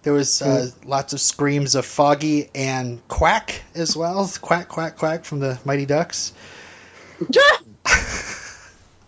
there 0.02 0.12
was 0.12 0.42
uh, 0.42 0.70
lots 0.84 1.14
of 1.14 1.22
screams 1.22 1.76
of 1.76 1.86
Foggy 1.86 2.50
and 2.54 3.00
Quack 3.08 3.62
as 3.76 3.96
well. 3.96 4.30
Quack, 4.42 4.68
quack, 4.68 4.98
quack 4.98 5.24
from 5.24 5.40
the 5.40 5.58
Mighty 5.64 5.86
Ducks. 5.86 6.34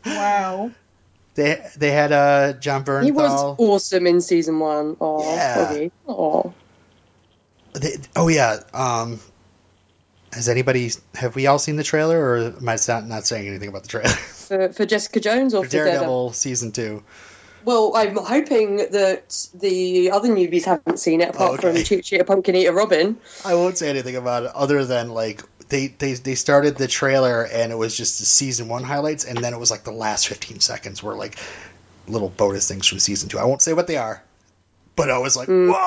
Wow. 0.05 0.69
They 1.33 1.65
they 1.75 1.89
had 1.91 2.11
uh, 2.11 2.53
Jon 2.53 2.83
Bernthal. 2.85 3.03
he 3.05 3.11
was 3.11 3.31
awesome 3.57 4.05
in 4.07 4.21
season 4.21 4.59
one. 4.59 4.95
Oh, 5.01 5.23
Yeah. 5.35 5.65
Foggy. 5.67 5.91
Oh, 6.07 6.53
They- 7.73 7.97
oh 8.15 8.27
yeah. 8.27 8.59
Um, 8.71 9.19
has 10.35 10.49
anybody 10.49 10.91
have 11.15 11.35
we 11.35 11.47
all 11.47 11.57
seen 11.59 11.75
the 11.77 11.83
trailer, 11.83 12.19
or 12.19 12.37
am 12.57 12.69
I 12.69 12.77
not, 12.87 13.07
not 13.07 13.25
saying 13.25 13.47
anything 13.47 13.69
about 13.69 13.83
the 13.83 13.89
trailer? 13.89 14.09
for 14.09 14.73
for 14.73 14.85
Jessica 14.85 15.19
Jones 15.19 15.53
or 15.53 15.63
For 15.63 15.69
for 15.69 15.71
Daredevil? 15.71 15.97
Daredevil 15.99 16.33
season 16.33 16.71
two. 16.71 17.03
Well, 17.63 17.93
I'm 17.95 18.15
hoping 18.15 18.77
that 18.77 19.49
the 19.55 20.11
other 20.11 20.29
newbies 20.29 20.65
haven't 20.65 20.99
seen 20.99 21.21
it 21.21 21.29
apart 21.29 21.63
Oh, 21.63 21.69
okay. 21.69 21.83
from 21.83 22.01
Cheetah 22.03 22.23
Pumpkin 22.25 22.55
Eater 22.55 22.73
Robin. 22.73 23.17
I 23.43 23.55
won't 23.55 23.75
say 23.79 23.89
anything 23.89 24.15
about 24.17 24.43
it 24.43 24.51
other 24.53 24.85
than 24.85 25.09
like 25.09 25.41
they, 25.69 25.87
they 25.87 26.13
they 26.13 26.35
started 26.35 26.77
the 26.77 26.87
trailer 26.87 27.43
and 27.43 27.71
it 27.71 27.75
was 27.75 27.97
just 27.97 28.19
the 28.19 28.25
season 28.25 28.67
one 28.67 28.83
highlights 28.83 29.25
and 29.25 29.39
then 29.39 29.55
it 29.55 29.59
was 29.59 29.71
like 29.71 29.83
the 29.83 29.91
last 29.91 30.27
15 30.27 30.59
seconds 30.59 31.01
were 31.01 31.15
like 31.15 31.39
little 32.07 32.29
bonus 32.29 32.67
things 32.67 32.85
from 32.85 32.99
season 32.99 33.29
two. 33.29 33.39
I 33.39 33.45
won't 33.45 33.63
say 33.63 33.73
what 33.73 33.87
they 33.87 33.97
are, 33.97 34.21
but 34.95 35.09
I 35.09 35.17
was 35.17 35.35
like, 35.35 35.47
Mm. 35.47 35.69
what? 35.69 35.79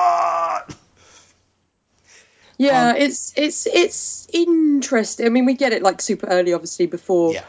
Yeah, 2.59 2.89
Um, 2.91 2.95
it's 2.97 3.33
it's 3.37 3.65
it's 3.67 4.27
interesting. 4.33 5.25
I 5.25 5.29
mean, 5.29 5.45
we 5.45 5.53
get 5.55 5.71
it 5.73 5.81
like 5.81 6.01
super 6.01 6.27
early, 6.27 6.53
obviously, 6.53 6.85
before 6.87 7.33
Yeah. 7.33 7.45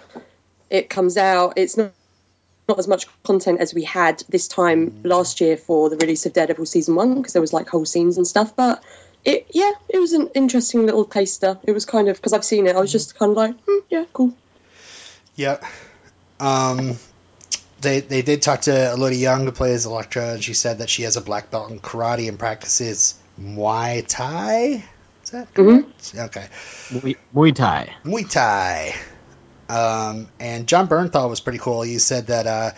it 0.71 0.89
comes 0.89 1.17
out. 1.17 1.55
It's 1.57 1.77
not 1.77 1.91
not 2.69 2.79
as 2.79 2.87
much 2.87 3.07
content 3.25 3.59
as 3.61 3.75
we 3.75 3.83
had 3.83 4.23
this 4.29 4.47
time 4.47 4.91
Mm. 4.93 5.11
last 5.11 5.41
year 5.41 5.57
for 5.57 5.91
the 5.91 5.97
release 5.97 6.25
of 6.27 6.33
Daredevil 6.33 6.65
season 6.67 6.95
one 6.95 7.17
because 7.17 7.33
there 7.33 7.43
was 7.43 7.53
like 7.53 7.69
whole 7.69 7.85
scenes 7.85 8.17
and 8.17 8.25
stuff. 8.27 8.55
But 8.55 8.81
it, 9.25 9.49
yeah, 9.51 9.73
it 9.89 9.99
was 9.99 10.13
an 10.13 10.29
interesting 10.35 10.87
little 10.87 11.05
taster. 11.05 11.59
It 11.65 11.73
was 11.73 11.85
kind 11.85 12.09
of 12.09 12.17
because 12.17 12.33
I've 12.33 12.45
seen 12.45 12.69
it. 12.69 12.77
I 12.77 12.81
was 12.81 12.93
just 12.93 13.19
kind 13.19 13.31
of 13.33 13.37
like, 13.37 13.55
hmm, 13.67 13.79
yeah, 13.91 14.05
cool. 14.13 14.33
Yeah. 15.35 15.59
Um, 16.39 16.97
they 17.81 17.99
they 18.01 18.23
did 18.23 18.43
talk 18.43 18.61
to 18.63 18.93
Elodie 18.93 19.17
Yung 19.17 19.45
who 19.47 19.51
plays 19.53 19.85
Elektra 19.87 20.35
and 20.35 20.45
she 20.45 20.55
said 20.55 20.79
that 20.79 20.89
she 20.89 21.03
has 21.03 21.17
a 21.17 21.21
black 21.21 21.51
belt 21.51 21.71
in 21.73 21.81
karate 21.81 22.29
and 22.29 22.39
practices 22.39 23.15
Muay 23.41 24.05
Thai. 24.07 24.85
Is 25.31 25.33
that 25.33 25.55
Mhm. 25.55 26.25
Okay. 26.27 26.47
Muay, 26.91 27.17
Muay 27.33 27.55
Thai. 27.55 27.95
Muay 28.05 28.29
Thai. 28.29 28.95
Um, 29.69 30.29
and 30.41 30.67
Jon 30.67 30.89
Bernthal 30.89 31.31
was 31.31 31.39
pretty 31.39 31.59
cool. 31.61 31.83
He 31.83 31.99
said 32.01 32.27
that 32.27 32.49
uh, 32.49 32.71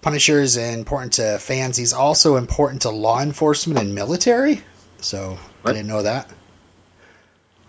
Punisher 0.00 0.40
is 0.40 0.56
important 0.56 1.14
to 1.14 1.38
fans. 1.38 1.76
He's 1.76 1.92
also 1.92 2.36
important 2.36 2.82
to 2.82 2.90
law 2.90 3.20
enforcement 3.20 3.78
and 3.78 3.94
military. 3.94 4.62
So 5.02 5.38
What? 5.60 5.72
I 5.72 5.74
didn't 5.74 5.88
know 5.88 6.02
that. 6.04 6.30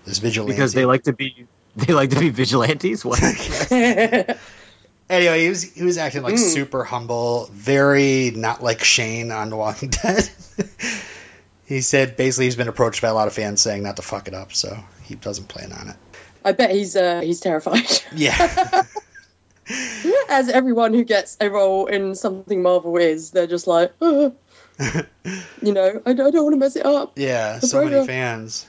This 0.05 0.19
vigilante. 0.19 0.53
Because 0.53 0.71
they 0.73 0.85
like 0.85 1.03
to 1.03 1.13
be 1.13 1.47
they 1.75 1.93
like 1.93 2.11
to 2.11 2.19
be 2.19 2.29
vigilantes. 2.29 3.03
What? 3.03 3.19
Anyway, 5.09 5.41
he 5.41 5.49
was 5.49 5.63
he 5.63 5.83
was 5.83 5.97
acting 5.97 6.21
like 6.21 6.35
Mm. 6.35 6.53
super 6.53 6.83
humble, 6.83 7.49
very 7.51 8.31
not 8.35 8.61
like 8.63 8.83
Shane 8.83 9.31
on 9.31 9.49
The 9.49 9.55
Walking 9.57 9.89
Dead. 9.89 10.29
he 11.69 11.81
said 11.81 12.17
basically 12.17 12.45
he's 12.45 12.55
been 12.55 12.67
approached 12.67 12.99
by 13.03 13.09
a 13.09 13.13
lot 13.13 13.27
of 13.27 13.33
fans 13.33 13.61
saying 13.61 13.83
not 13.83 13.95
to 13.97 14.01
fuck 14.01 14.27
it 14.27 14.33
up, 14.33 14.53
so 14.53 14.75
he 15.03 15.13
doesn't 15.13 15.47
plan 15.47 15.71
on 15.71 15.89
it. 15.89 15.95
I 16.43 16.51
bet 16.53 16.71
he's 16.71 16.95
uh, 16.95 17.21
he's 17.21 17.39
terrified. 17.39 17.87
Yeah. 18.15 18.83
As 20.29 20.49
everyone 20.49 20.95
who 20.95 21.03
gets 21.03 21.37
a 21.39 21.47
role 21.47 21.85
in 21.85 22.15
something 22.15 22.63
Marvel 22.63 22.97
is, 22.97 23.29
they're 23.29 23.45
just 23.45 23.67
like, 23.67 23.93
"Uh, 24.01 24.31
you 25.61 25.73
know, 25.73 26.01
I 26.07 26.13
don't, 26.13 26.27
I 26.27 26.31
don't 26.31 26.43
want 26.43 26.53
to 26.53 26.57
mess 26.57 26.75
it 26.75 26.87
up. 26.87 27.11
Yeah, 27.15 27.59
The 27.59 27.67
so 27.67 27.85
many 27.85 28.07
fans. 28.07 28.65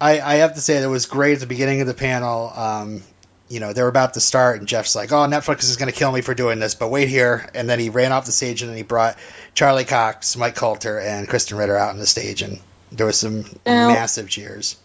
I, 0.00 0.20
I 0.20 0.34
have 0.36 0.54
to 0.54 0.62
say 0.62 0.78
that 0.80 0.84
it 0.84 0.88
was 0.88 1.04
great 1.04 1.34
at 1.34 1.40
the 1.40 1.46
beginning 1.46 1.82
of 1.82 1.86
the 1.86 1.92
panel. 1.92 2.50
Um, 2.54 3.02
you 3.48 3.60
know, 3.60 3.72
they're 3.72 3.88
about 3.88 4.14
to 4.14 4.20
start, 4.20 4.58
and 4.58 4.68
Jeff's 4.68 4.94
like, 4.94 5.12
"Oh, 5.12 5.26
Netflix 5.26 5.64
is 5.64 5.76
going 5.76 5.92
to 5.92 5.96
kill 5.96 6.10
me 6.10 6.20
for 6.20 6.34
doing 6.34 6.58
this, 6.58 6.74
but 6.74 6.90
wait 6.90 7.08
here." 7.08 7.48
And 7.54 7.68
then 7.68 7.78
he 7.78 7.90
ran 7.90 8.12
off 8.12 8.26
the 8.26 8.32
stage, 8.32 8.62
and 8.62 8.70
then 8.70 8.76
he 8.76 8.82
brought 8.82 9.16
Charlie 9.54 9.84
Cox, 9.84 10.36
Mike 10.36 10.56
Colter, 10.56 10.98
and 10.98 11.28
Krysten 11.28 11.58
Ritter 11.58 11.76
out 11.76 11.90
on 11.90 11.98
the 11.98 12.06
stage, 12.06 12.42
and 12.42 12.58
there 12.90 13.06
was 13.06 13.18
some 13.18 13.44
Ow. 13.66 13.88
massive 13.88 14.28
cheers. 14.28 14.76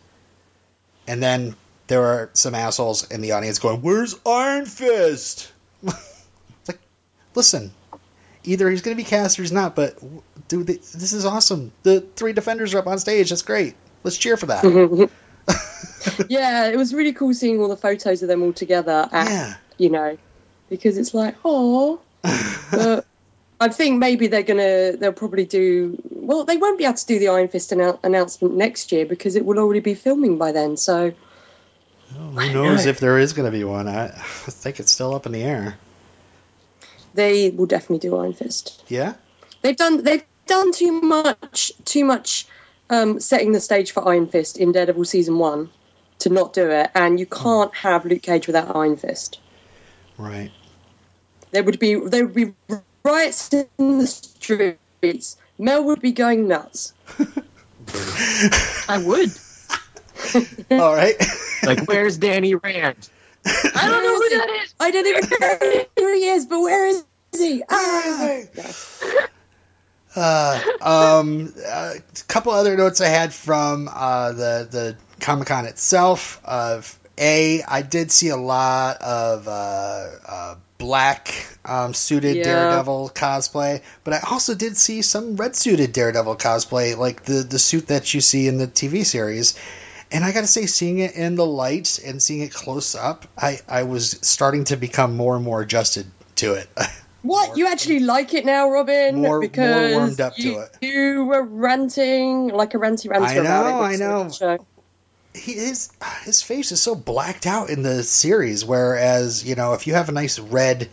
And 1.08 1.22
then 1.22 1.56
there 1.88 2.00
were 2.00 2.30
some 2.34 2.54
assholes 2.54 3.10
in 3.10 3.22
the 3.22 3.32
audience 3.32 3.60
going, 3.60 3.82
"Where's 3.82 4.16
Iron 4.26 4.66
Fist?" 4.66 5.52
it's 5.84 5.96
like, 6.68 6.80
listen, 7.34 7.72
either 8.44 8.70
he's 8.70 8.82
going 8.82 8.96
to 8.96 9.04
be 9.04 9.10
cast 9.10 9.40
or 9.40 9.42
he's 9.42 9.52
not. 9.52 9.76
But 9.76 9.98
dude, 10.48 10.68
this 10.68 11.14
is 11.14 11.26
awesome. 11.26 11.72
The 11.82 12.02
three 12.02 12.34
defenders 12.34 12.76
are 12.76 12.80
up 12.80 12.88
on 12.88 13.00
stage. 13.00 13.30
That's 13.30 13.42
great. 13.42 13.76
Let's 14.04 14.18
cheer 14.18 14.38
for 14.38 14.48
that. 14.48 15.10
yeah, 16.30 16.68
it 16.68 16.78
was 16.78 16.94
really 16.94 17.14
cool 17.14 17.34
seeing 17.34 17.60
all 17.60 17.68
the 17.68 17.78
photos 17.78 18.22
of 18.22 18.28
them 18.28 18.44
all 18.44 18.54
together. 18.54 19.08
At, 19.12 19.28
yeah. 19.30 19.54
You 19.78 19.90
know, 19.90 20.18
because 20.70 20.98
it's 20.98 21.14
like, 21.14 21.36
oh, 21.44 22.00
but 22.72 23.06
I 23.60 23.70
think 23.70 24.00
maybe 24.00 24.28
they're 24.28 24.44
gonna 24.44 24.98
they'll 24.98 25.14
probably 25.14 25.46
do 25.46 26.02
well. 26.10 26.46
They 26.46 26.58
won't 26.58 26.78
be 26.78 26.86
able 26.86 26.96
to 26.96 27.06
do 27.06 27.20
the 27.20 27.30
Iron 27.30 27.48
Fist 27.48 27.72
annou- 27.72 28.00
announcement 28.04 28.56
next 28.56 28.92
year 28.92 29.06
because 29.06 29.36
it 29.36 29.46
will 29.46 29.60
already 29.60 29.80
be 29.80 29.94
filming 29.94 30.38
by 30.38 30.52
then. 30.52 30.78
So 30.78 31.14
oh, 32.16 32.18
Who 32.18 32.54
knows 32.54 32.86
if 32.86 33.00
there 33.00 33.18
is 33.18 33.34
going 33.34 33.52
to 33.52 33.58
be 33.58 33.64
one? 33.64 33.88
I, 33.88 34.08
I 34.08 34.10
think 34.10 34.80
it's 34.80 34.92
still 34.92 35.14
up 35.14 35.26
in 35.26 35.32
the 35.32 35.44
air. 35.44 35.78
they 37.14 37.50
will 37.50 37.66
definitely 37.66 38.00
do 38.00 38.18
Iron 38.18 38.34
Fist. 38.34 38.84
Yeah. 38.88 39.14
They've 39.62 39.76
done 39.78 40.04
they've 40.04 40.24
done 40.48 40.72
too 40.74 41.02
much 41.02 41.72
too 41.86 42.06
much 42.06 42.48
um, 42.92 43.20
setting 43.20 43.54
the 43.54 43.60
stage 43.60 43.94
for 43.94 44.08
Iron 44.08 44.28
Fist 44.28 44.58
in 44.58 44.74
Daredevil 44.74 45.06
season 45.06 45.40
one 45.40 45.72
to 46.20 46.30
not 46.30 46.54
do 46.54 46.70
it, 46.70 46.92
and 46.94 47.20
you 47.20 47.26
can't 47.26 47.74
have 47.74 48.06
Luke 48.06 48.22
Cage 48.22 48.46
without 48.46 48.76
Iron 48.76 48.98
Fist. 48.98 49.40
Right. 50.18 50.52
There 51.52 51.64
would 51.64 51.80
be 51.80 51.96
there 51.96 52.26
would 52.26 52.36
be 52.36 52.54
riots 53.04 53.52
in 53.54 53.98
the 53.98 54.08
streets. 54.08 55.38
Mel 55.58 55.86
would 55.86 56.02
be 56.02 56.12
going 56.12 56.48
nuts. 56.48 56.94
I 58.88 59.02
would. 59.04 59.32
All 60.72 60.94
right. 60.94 61.16
like, 61.64 61.88
where's 61.88 62.18
Danny 62.18 62.56
Rand? 62.56 63.10
I 63.46 63.88
don't 63.90 64.04
know 64.04 64.16
who 64.16 64.30
that 64.30 64.50
is. 64.64 64.76
I 64.80 64.92
don't 64.92 65.08
even 65.08 65.30
know 65.40 65.86
who 65.98 66.14
he 66.14 66.28
is, 66.28 66.46
but 66.46 66.62
where 66.62 66.88
is 66.88 67.04
he? 67.36 67.64
Ah! 67.70 68.42
Uh, 70.16 70.62
um, 70.82 71.54
a 71.66 71.96
couple 72.28 72.52
other 72.52 72.76
notes 72.76 73.00
I 73.02 73.08
had 73.08 73.34
from 73.34 73.90
uh, 73.92 74.32
the 74.34 74.68
the 74.70 74.98
Comic 75.20 75.48
Con 75.48 75.66
itself. 75.66 76.42
Of 76.44 76.98
a, 77.18 77.62
I 77.64 77.82
did 77.82 78.12
see 78.12 78.30
a 78.30 78.38
lot 78.38 79.02
of 79.02 79.48
uh, 79.48 80.08
uh, 80.28 80.56
black 80.78 81.34
um, 81.64 81.94
suited 81.94 82.38
Yeah. 82.38 82.44
Daredevil 82.44 83.12
cosplay, 83.14 83.82
but 84.04 84.14
I 84.14 84.20
also 84.30 84.56
did 84.56 84.76
see 84.76 85.02
some 85.02 85.36
red 85.36 85.56
suited 85.56 85.94
Daredevil 85.94 86.38
cosplay, 86.38 86.98
like 86.98 87.24
the 87.24 87.44
the 87.44 87.60
suit 87.60 87.88
that 87.88 88.14
you 88.14 88.22
see 88.22 88.48
in 88.48 88.58
the 88.58 88.68
TV 88.68 89.06
series. 89.06 89.56
And 90.14 90.26
I 90.26 90.34
got 90.34 90.42
to 90.42 90.48
say, 90.48 90.66
seeing 90.66 91.00
it 91.00 91.16
in 91.16 91.36
the 91.36 91.46
lights 91.46 91.98
and 91.98 92.22
seeing 92.22 92.42
it 92.42 92.54
close 92.54 92.96
up, 92.96 93.28
I, 93.38 93.60
I 93.66 93.84
was 93.84 94.20
starting 94.22 94.66
to 94.66 94.76
become 94.76 95.16
more 95.16 95.38
and 95.38 95.46
more 95.46 95.62
adjusted 95.62 96.06
to 96.36 96.56
it. 96.56 96.68
What 97.24 97.58
you 97.58 97.68
actually 97.68 98.00
like 98.00 98.34
it 98.34 98.46
now, 98.46 98.70
Robin? 98.70 99.16
More- 99.16 99.28
more 99.30 99.40
because 99.42 99.94
warmed 99.94 100.22
up 100.22 100.36
to 100.36 100.42
you, 100.42 100.60
it. 100.60 100.78
You 100.82 101.26
were 101.26 101.44
ranting 101.44 102.48
like 102.50 102.74
a 102.74 102.78
ranty 102.78 103.10
ranter 103.10 103.28
I 103.28 103.34
about 103.34 103.66
it. 103.68 104.00
know, 104.00 104.18
I 104.18 104.48
know. 104.48 104.66
he, 105.36 105.54
his 105.54 105.92
his 106.24 106.42
face 106.42 106.72
is 106.72 106.82
so 106.82 106.96
blacked 106.96 107.46
out 107.46 107.70
in 107.70 107.84
the 107.84 108.04
series. 108.04 108.66
Whereas 108.66 109.44
you 109.46 109.56
know, 109.56 109.74
if 109.74 109.86
you 109.88 109.94
have 109.94 110.10
a 110.10 110.14
nice 110.14 110.40
red 110.40 110.90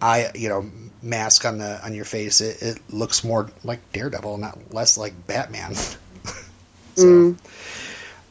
eye, 0.00 0.30
you 0.34 0.48
know, 0.50 0.70
mask 1.02 1.44
on 1.44 1.58
the 1.58 1.84
on 1.84 1.94
your 1.94 2.04
face, 2.04 2.40
it, 2.40 2.62
it 2.62 2.78
looks 2.90 3.24
more 3.24 3.50
like 3.64 3.80
Daredevil, 3.92 4.36
not 4.38 4.74
less 4.74 4.98
like 4.98 5.26
Batman. 5.26 5.74
so, 6.94 7.04
Mm. 7.04 7.38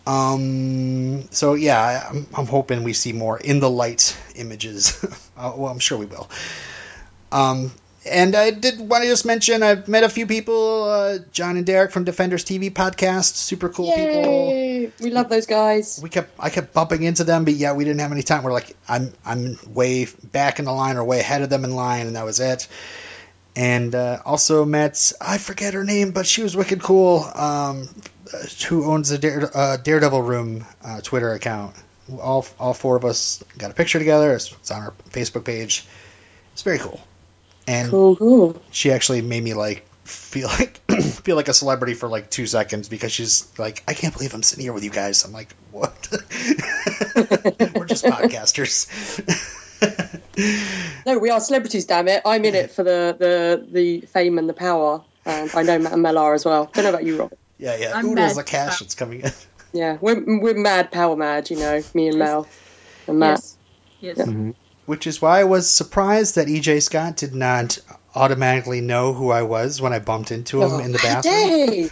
Um, 0.08 1.28
so 1.32 1.56
yeah, 1.56 2.08
I'm, 2.10 2.28
I'm 2.34 2.46
hoping 2.46 2.84
we 2.84 2.94
see 2.94 3.12
more 3.12 3.38
in 3.38 3.60
the 3.60 3.70
light 3.70 4.18
images. 4.36 5.04
uh, 5.38 5.54
well, 5.56 5.70
I'm 5.70 5.80
sure 5.80 5.98
we 5.98 6.06
will. 6.06 6.30
Um, 7.30 7.74
and 8.10 8.34
I 8.34 8.52
did 8.52 8.80
want 8.80 9.04
to 9.04 9.10
just 9.10 9.26
mention 9.26 9.64
I've 9.64 9.90
met 9.90 10.06
a 10.06 10.10
few 10.10 10.26
people, 10.26 10.86
uh, 10.86 11.18
John 11.34 11.58
and 11.58 11.66
Derek 11.66 11.92
from 11.92 12.06
Defenders 12.06 12.46
TV 12.46 12.72
podcast, 12.72 13.36
super 13.36 13.68
cool 13.68 13.94
people 13.94 14.92
We 15.02 15.12
love 15.12 15.28
those 15.28 15.46
guys. 15.46 16.00
we 16.02 16.10
kept 16.10 16.32
I 16.40 16.52
kept 16.52 16.74
bumping 16.74 17.04
into 17.04 17.26
them, 17.26 17.44
but 17.44 17.56
yeah, 17.56 17.74
we 17.74 17.84
didn't 17.84 18.00
have 18.00 18.14
any 18.14 18.24
time. 18.24 18.44
We're 18.44 18.54
like, 18.54 18.78
I'm 18.88 19.12
I'm 19.26 19.60
way 19.68 20.08
back 20.32 20.60
in 20.60 20.66
the 20.66 20.72
line 20.72 20.96
or 20.96 21.04
way 21.04 21.20
ahead 21.20 21.42
of 21.42 21.50
them 21.50 21.66
in 21.66 21.76
line, 21.76 22.08
and 22.08 22.16
that 22.16 22.24
was 22.24 22.40
it. 22.40 22.70
And 23.58 23.96
uh, 23.96 24.20
also 24.24 24.66
met 24.66 25.14
I 25.20 25.40
forget 25.40 25.74
her 25.74 25.84
name, 25.84 26.12
but 26.12 26.28
she 26.28 26.44
was 26.44 26.56
wicked 26.56 26.80
cool. 26.82 27.24
Um, 27.34 27.90
who 28.68 28.86
owns 28.86 29.10
the 29.10 29.18
Dare, 29.18 29.50
uh, 29.58 29.78
Daredevil 29.78 30.22
Room 30.22 30.64
uh, 30.86 31.02
Twitter 31.02 31.34
account? 31.34 31.76
All 32.22 32.46
all 32.60 32.76
four 32.76 32.96
of 32.98 33.04
us 33.04 33.44
got 33.58 33.72
a 33.72 33.74
picture 33.74 33.98
together. 33.98 34.34
It's, 34.34 34.52
it's 34.52 34.70
on 34.70 34.84
our 34.84 34.94
Facebook 35.10 35.44
page. 35.44 35.86
It's 36.54 36.62
very 36.62 36.78
cool. 36.78 37.02
And 37.66 37.90
Cool, 37.90 38.16
cool. 38.16 38.62
she 38.70 38.92
actually 38.92 39.22
made 39.24 39.44
me 39.44 39.56
like 39.56 39.86
feel 40.04 40.50
like 40.50 40.78
feel 41.02 41.36
like 41.36 41.48
a 41.48 41.54
celebrity 41.54 41.96
for 41.96 42.08
like 42.08 42.30
two 42.30 42.46
seconds 42.46 42.90
because 42.90 43.12
she's 43.12 43.52
like, 43.58 43.84
I 43.88 43.96
can't 43.96 44.14
believe 44.14 44.36
I'm 44.36 44.44
sitting 44.44 44.66
here 44.66 44.74
with 44.74 44.84
you 44.84 44.92
guys. 44.92 45.26
I'm 45.26 45.34
like, 45.34 45.54
what? 45.72 46.10
We're 47.16 47.86
just 47.86 48.06
podcasters. 48.16 48.88
No, 51.06 51.18
we 51.18 51.30
are 51.32 51.40
celebrities, 51.40 51.86
damn 51.86 52.08
it. 52.08 52.22
I'm 52.26 52.44
in 52.46 52.54
it 52.54 52.72
for 52.72 52.84
the, 52.84 53.16
the, 53.18 53.66
the 53.72 54.02
fame 54.08 54.38
and 54.38 54.48
the 54.48 54.54
power. 54.54 55.04
And 55.26 55.50
I 55.56 55.64
know 55.64 55.80
Matt 55.80 55.94
and 55.94 56.02
Mel 56.02 56.18
are 56.18 56.34
as 56.34 56.46
well. 56.46 56.70
Don't 56.74 56.84
know 56.84 56.90
about 56.90 57.06
you, 57.06 57.18
Robert. 57.18 57.40
yeah, 57.58 57.76
yeah. 57.78 57.94
I'm 57.96 58.06
Oodles 58.06 58.38
of 58.38 58.46
cash 58.46 58.80
that's 58.80 58.96
coming 58.96 59.22
in. 59.22 59.32
Yeah, 59.74 59.98
we're, 60.00 60.24
we're 60.40 60.54
mad, 60.58 60.92
power 60.92 61.16
mad, 61.18 61.50
you 61.50 61.58
know, 61.58 61.84
me 61.94 62.08
and 62.08 62.18
Mel 62.18 62.48
and 63.08 63.20
Matt. 63.20 63.40
Yes. 64.00 64.18
Yes. 64.18 64.28
Mhm. 64.28 64.56
Which 64.86 65.06
is 65.06 65.22
why 65.22 65.42
I 65.42 65.44
was 65.44 65.70
surprised 65.70 66.36
that 66.36 66.48
EJ 66.48 66.82
Scott 66.82 67.18
did 67.18 67.36
not 67.36 67.78
automatically 68.16 68.80
know 68.80 69.14
who 69.14 69.30
I 69.30 69.42
was 69.42 69.82
when 69.82 69.92
I 69.92 70.00
bumped 70.00 70.32
into 70.32 70.64
him 70.64 70.72
Oh, 70.72 70.80
in 70.80 70.94
the 70.94 71.00
bathroom. 71.00 71.36
Yay! 71.36 71.90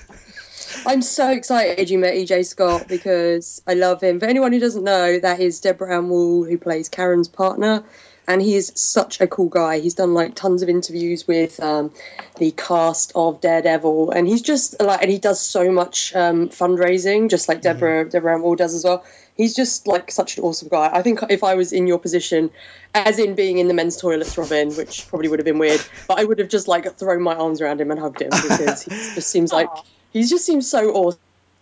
I'm 0.87 1.01
so 1.01 1.31
excited 1.31 1.89
you 1.89 1.97
met 1.97 2.13
EJ 2.13 2.45
Scott 2.45 2.87
because 2.87 3.61
I 3.65 3.73
love 3.73 4.01
him. 4.01 4.19
For 4.19 4.27
anyone 4.27 4.53
who 4.53 4.59
doesn't 4.59 4.83
know, 4.83 5.19
that 5.19 5.39
is 5.39 5.59
Deborah 5.59 5.97
Ann 5.97 6.09
Woll 6.09 6.43
who 6.43 6.57
plays 6.57 6.89
Karen's 6.89 7.27
partner, 7.27 7.83
and 8.27 8.41
he 8.41 8.55
is 8.55 8.71
such 8.75 9.19
a 9.19 9.27
cool 9.27 9.49
guy. 9.49 9.79
He's 9.79 9.95
done 9.95 10.13
like 10.13 10.35
tons 10.35 10.61
of 10.61 10.69
interviews 10.69 11.27
with 11.27 11.59
um, 11.59 11.91
the 12.37 12.51
cast 12.51 13.13
of 13.15 13.41
Daredevil, 13.41 14.11
and 14.11 14.27
he's 14.27 14.41
just 14.41 14.79
like, 14.81 15.01
and 15.01 15.09
he 15.09 15.17
does 15.17 15.41
so 15.41 15.71
much 15.71 16.15
um, 16.15 16.49
fundraising, 16.49 17.29
just 17.29 17.49
like 17.49 17.61
Deborah 17.61 18.07
Deborah 18.07 18.35
Ann 18.35 18.41
Woll 18.41 18.55
does 18.55 18.75
as 18.75 18.83
well. 18.83 19.03
He's 19.35 19.55
just 19.55 19.87
like 19.87 20.11
such 20.11 20.37
an 20.37 20.43
awesome 20.43 20.69
guy. 20.69 20.89
I 20.93 21.01
think 21.01 21.19
if 21.29 21.43
I 21.43 21.55
was 21.55 21.73
in 21.73 21.87
your 21.87 21.99
position, 21.99 22.51
as 22.93 23.19
in 23.19 23.35
being 23.35 23.57
in 23.57 23.67
the 23.67 23.73
men's 23.73 23.97
toilets, 23.97 24.37
Robin, 24.37 24.71
which 24.73 25.07
probably 25.09 25.27
would 25.29 25.39
have 25.39 25.45
been 25.45 25.59
weird, 25.59 25.81
but 26.07 26.19
I 26.19 26.23
would 26.23 26.39
have 26.39 26.49
just 26.49 26.67
like 26.67 26.97
thrown 26.97 27.21
my 27.21 27.35
arms 27.35 27.59
around 27.59 27.81
him 27.81 27.91
and 27.91 27.99
hugged 27.99 28.21
him 28.21 28.29
because 28.29 28.83
he 28.83 28.91
just 29.15 29.29
seems 29.29 29.51
like. 29.51 29.69
He 30.15 30.23
just 30.23 30.45
seems 30.45 30.69
so 30.69 30.93
awesome. 30.93 31.19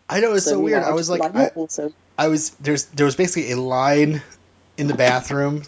I 0.07 0.19
know 0.19 0.33
it's 0.33 0.45
so 0.45 0.59
weird. 0.59 0.83
I 0.83 0.91
was 0.91 1.09
like, 1.09 1.23
you're 1.23 1.41
I, 1.41 1.51
awesome. 1.55 1.93
I 2.19 2.27
was 2.27 2.51
there's 2.51 2.85
there 2.85 3.07
was 3.07 3.15
basically 3.15 3.51
a 3.51 3.57
line 3.57 4.21
in 4.77 4.85
the 4.85 4.93
bathroom 4.93 5.63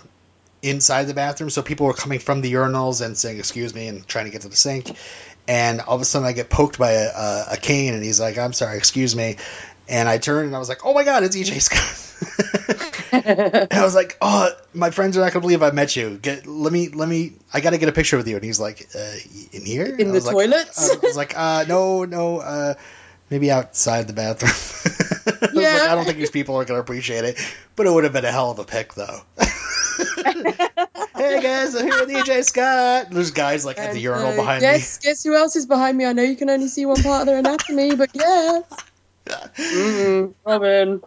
inside 0.61 1.05
the 1.05 1.13
bathroom 1.15 1.49
so 1.49 1.63
people 1.63 1.87
were 1.87 1.93
coming 1.93 2.19
from 2.19 2.41
the 2.41 2.53
urinals 2.53 3.03
and 3.03 3.17
saying 3.17 3.39
excuse 3.39 3.73
me 3.73 3.87
and 3.87 4.07
trying 4.07 4.25
to 4.25 4.31
get 4.31 4.41
to 4.41 4.49
the 4.49 4.55
sink 4.55 4.95
and 5.47 5.81
all 5.81 5.95
of 5.95 6.01
a 6.01 6.05
sudden 6.05 6.27
I 6.27 6.31
get 6.31 6.49
poked 6.49 6.77
by 6.79 6.91
a, 6.91 7.07
a, 7.07 7.45
a 7.51 7.57
cane 7.57 7.93
and 7.93 8.03
he's 8.03 8.19
like 8.19 8.37
I'm 8.37 8.53
sorry 8.53 8.77
excuse 8.77 9.15
me 9.15 9.37
and 9.87 10.07
I 10.09 10.17
turned 10.17 10.47
and 10.47 10.55
I 10.55 10.59
was 10.59 10.69
like 10.69 10.85
oh 10.85 10.93
my 10.93 11.03
god 11.03 11.23
it's 11.23 11.35
EJ 11.35 11.61
Scott 13.11 13.11
and 13.25 13.67
I 13.73 13.83
was 13.83 13.95
like 13.95 14.17
oh 14.21 14.49
my 14.73 14.89
friends 14.91 15.17
are 15.17 15.21
not 15.21 15.31
gonna 15.33 15.41
believe 15.41 15.61
I 15.63 15.71
met 15.71 15.95
you 15.95 16.17
get 16.17 16.47
let 16.47 16.71
me 16.73 16.89
let 16.89 17.07
me 17.09 17.33
I 17.53 17.61
gotta 17.61 17.77
get 17.77 17.89
a 17.89 17.93
picture 17.93 18.17
with 18.17 18.27
you 18.27 18.35
and 18.35 18.43
he's 18.43 18.59
like 18.59 18.87
uh, 18.95 19.15
in 19.51 19.65
here 19.65 19.85
In 19.85 20.11
the 20.11 20.19
like- 20.21 20.33
toilets? 20.33 20.91
I 20.91 20.97
was 21.05 21.17
like 21.17 21.37
uh 21.37 21.65
no 21.67 22.05
no 22.05 22.39
uh 22.39 22.73
maybe 23.29 23.51
outside 23.51 24.07
the 24.07 24.13
bathroom 24.13 24.51
I 25.27 25.37
was 25.41 25.53
like, 25.53 25.63
Yeah. 25.63 25.87
I 25.89 25.95
don't 25.95 26.05
think 26.05 26.17
these 26.17 26.29
people 26.31 26.55
are 26.57 26.65
going 26.65 26.77
to 26.77 26.81
appreciate 26.81 27.23
it, 27.25 27.39
but 27.75 27.87
it 27.87 27.91
would 27.91 28.03
have 28.03 28.13
been 28.13 28.25
a 28.25 28.31
hell 28.31 28.51
of 28.51 28.59
a 28.59 28.63
pick, 28.63 28.93
though. 28.93 29.21
hey 31.15 31.41
guys, 31.41 31.73
I'm 31.75 31.85
here 31.87 32.05
with 32.05 32.09
EJ 32.09 32.43
Scott. 32.45 33.07
There's 33.09 33.31
guys 33.31 33.65
like 33.65 33.79
at 33.79 33.93
the 33.93 33.99
urinal 33.99 34.33
uh, 34.33 34.35
behind 34.35 34.61
guess, 34.61 34.99
Guess 34.99 35.23
who 35.23 35.35
else 35.35 35.55
is 35.55 35.65
behind 35.65 35.97
me? 35.97 36.05
I 36.05 36.13
know 36.13 36.23
you 36.23 36.35
can 36.35 36.49
only 36.49 36.67
see 36.67 36.85
one 36.85 37.01
part 37.01 37.21
of 37.21 37.27
their 37.27 37.39
anatomy, 37.39 37.95
but 37.95 38.09
yeah. 38.13 38.61
Mm, 39.25 40.33
Robin. 40.45 41.01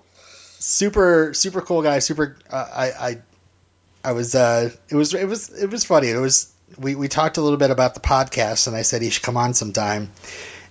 super, 0.58 1.32
super 1.34 1.60
cool 1.60 1.82
guy. 1.82 1.98
Super. 2.00 2.36
Uh, 2.50 2.68
I, 2.74 2.90
I, 2.90 3.18
I 4.04 4.12
was. 4.12 4.34
Uh, 4.34 4.70
it 4.88 4.94
was. 4.94 5.14
It 5.14 5.26
was. 5.26 5.50
It 5.50 5.70
was 5.70 5.84
funny. 5.84 6.08
It 6.08 6.18
was. 6.18 6.52
We 6.78 6.94
we 6.94 7.08
talked 7.08 7.38
a 7.38 7.42
little 7.42 7.58
bit 7.58 7.70
about 7.70 7.94
the 7.94 8.00
podcast, 8.00 8.66
and 8.66 8.76
I 8.76 8.82
said 8.82 9.02
he 9.02 9.10
should 9.10 9.22
come 9.22 9.36
on 9.36 9.54
sometime. 9.54 10.10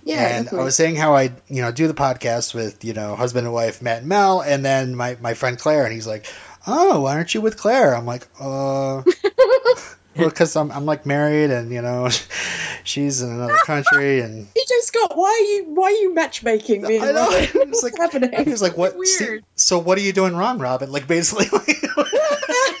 Yeah, 0.04 0.26
and 0.26 0.44
definitely. 0.44 0.60
I 0.60 0.64
was 0.64 0.76
saying 0.76 0.96
how 0.96 1.14
I, 1.14 1.32
you 1.48 1.60
know, 1.60 1.70
do 1.70 1.86
the 1.86 1.94
podcast 1.94 2.54
with, 2.54 2.82
you 2.84 2.94
know, 2.94 3.14
husband 3.14 3.46
and 3.46 3.52
wife 3.52 3.82
Matt 3.82 3.98
and 3.98 4.08
Mel, 4.08 4.40
and 4.40 4.64
then 4.64 4.94
my 4.94 5.16
my 5.20 5.34
friend 5.34 5.58
Claire, 5.58 5.84
and 5.84 5.92
he's 5.92 6.06
like, 6.06 6.26
"Oh, 6.66 7.00
why 7.00 7.16
aren't 7.16 7.34
you 7.34 7.40
with 7.42 7.58
Claire?" 7.58 7.94
I'm 7.94 8.06
like, 8.06 8.26
"Uh, 8.40 9.02
well, 10.16 10.28
because 10.28 10.56
I'm 10.56 10.70
I'm 10.72 10.86
like 10.86 11.04
married, 11.04 11.50
and 11.50 11.70
you 11.70 11.82
know, 11.82 12.08
she's 12.84 13.20
in 13.20 13.30
another 13.30 13.58
country, 13.66 14.20
and 14.20 14.46
Scott, 14.82 15.12
why 15.16 15.28
are 15.28 15.38
you 15.54 15.64
why 15.74 15.84
are 15.86 15.90
you 15.92 16.14
matchmaking 16.14 16.82
me? 16.82 16.98
I 17.00 17.12
know. 17.12 17.24
Robin? 17.28 17.38
It's 17.44 17.54
What's 17.54 17.82
like- 17.82 17.96
happening? 17.98 18.44
he 18.44 18.50
was 18.50 18.62
like, 18.62 18.76
"What? 18.76 18.94
Weird. 18.96 19.08
see- 19.08 19.40
so 19.56 19.78
what 19.78 19.98
are 19.98 20.02
you 20.02 20.12
doing 20.12 20.34
wrong, 20.36 20.58
Robin?" 20.58 20.90
Like 20.90 21.06
basically, 21.06 21.46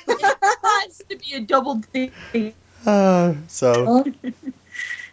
has 0.08 1.02
to 1.08 1.16
be 1.16 1.34
a 1.34 1.40
double 1.40 1.76
date. 1.92 2.12
uh, 2.86 3.34
so 3.48 4.04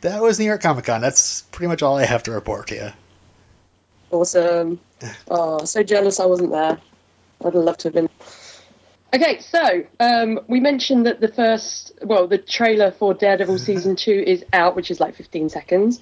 that 0.02 0.22
was 0.22 0.40
New 0.40 0.46
York 0.46 0.62
Comic 0.62 0.86
Con. 0.86 1.02
That's 1.02 1.42
pretty 1.44 1.68
much 1.68 1.82
all 1.84 1.98
I 1.98 2.06
have 2.06 2.24
to 2.24 2.32
report 2.32 2.68
to 2.68 2.76
you. 2.76 2.90
awesome. 4.12 4.80
Oh, 5.30 5.66
so 5.66 5.84
jealous 5.84 6.20
I 6.20 6.26
wasn't 6.26 6.52
there. 6.52 6.80
I'd 7.44 7.54
have 7.54 7.56
loved 7.56 7.82
to 7.82 7.88
have 7.90 7.94
been. 7.94 8.10
Okay, 9.14 9.40
so 9.40 9.84
um, 10.00 10.40
we 10.48 10.60
mentioned 10.60 11.06
that 11.06 11.22
the 11.22 11.28
first, 11.28 11.94
well, 12.02 12.28
the 12.28 12.38
trailer 12.38 12.92
for 12.92 13.14
Daredevil 13.14 13.58
season 13.60 13.96
two 13.96 14.24
is 14.26 14.44
out, 14.52 14.76
which 14.76 14.92
is 14.92 15.00
like 15.00 15.16
15 15.16 15.50
seconds, 15.50 16.02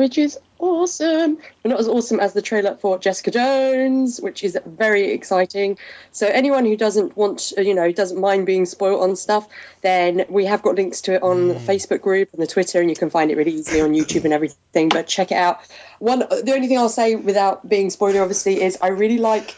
which 0.00 0.16
is 0.16 0.38
awesome. 0.58 1.38
But 1.62 1.68
not 1.68 1.80
as 1.80 1.88
awesome 1.88 2.20
as 2.20 2.32
the 2.32 2.42
trailer 2.42 2.74
for 2.76 2.98
Jessica 2.98 3.30
Jones, 3.30 4.20
which 4.20 4.42
is 4.42 4.58
very 4.66 5.12
exciting. 5.12 5.78
So 6.10 6.26
anyone 6.26 6.64
who 6.64 6.76
doesn't 6.76 7.16
want, 7.16 7.52
uh, 7.56 7.60
you 7.60 7.74
know, 7.74 7.92
doesn't 7.92 8.18
mind 8.18 8.46
being 8.46 8.64
spoiled 8.64 9.02
on 9.02 9.14
stuff, 9.16 9.46
then 9.82 10.24
we 10.30 10.46
have 10.46 10.62
got 10.62 10.76
links 10.76 11.02
to 11.02 11.14
it 11.14 11.22
on 11.22 11.48
the 11.48 11.54
mm. 11.54 11.60
Facebook 11.60 12.00
group 12.00 12.30
and 12.32 12.42
the 12.42 12.46
Twitter, 12.46 12.80
and 12.80 12.88
you 12.88 12.96
can 12.96 13.10
find 13.10 13.30
it 13.30 13.36
really 13.36 13.52
easily 13.52 13.82
on 13.82 13.92
YouTube 13.92 14.24
and 14.24 14.32
everything. 14.32 14.88
But 14.88 15.06
check 15.06 15.32
it 15.32 15.36
out. 15.36 15.60
One, 15.98 16.20
the 16.20 16.52
only 16.54 16.66
thing 16.66 16.78
I'll 16.78 16.88
say 16.88 17.14
without 17.14 17.68
being 17.68 17.90
spoiler, 17.90 18.22
obviously, 18.22 18.62
is 18.62 18.78
I 18.80 18.88
really 18.88 19.18
like 19.18 19.54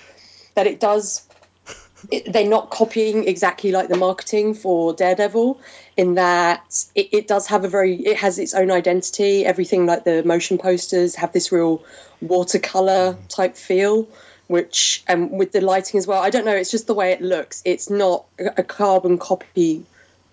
that 0.55 0.67
it 0.67 0.81
does 0.81 1.27
it, 2.11 2.33
they're 2.33 2.49
not 2.49 2.71
copying 2.71 3.27
exactly 3.29 3.73
like 3.73 3.88
the 3.88 3.97
marketing 3.97 4.55
for 4.55 4.93
Daredevil 4.95 5.61
in 5.97 6.15
that 6.15 6.85
it, 6.95 7.09
it 7.12 7.29
does 7.29 7.47
have 7.49 7.65
a 7.65 7.69
very 7.69 7.95
it 7.95 8.17
has 8.19 8.38
its 8.38 8.55
own 8.55 8.71
identity. 8.71 9.45
Everything 9.45 9.87
like 9.87 10.05
the 10.05 10.23
motion 10.25 10.59
posters 10.59 11.15
have 11.17 11.33
this 11.33 11.53
real 11.53 11.85
watercolor 12.21 13.17
type 13.29 13.57
feel 13.57 14.09
which 14.49 15.03
and 15.07 15.31
with 15.31 15.53
the 15.53 15.61
lighting 15.61 15.99
as 15.99 16.07
well. 16.07 16.21
I 16.23 16.31
don't 16.31 16.45
know 16.45 16.55
it's 16.55 16.71
just 16.71 16.87
the 16.87 16.95
way 16.95 17.12
it 17.12 17.23
looks. 17.23 17.62
It's 17.65 17.88
not 17.91 18.25
a 18.38 18.61
a 18.61 18.62
carbon 18.62 19.19
copy 19.19 19.85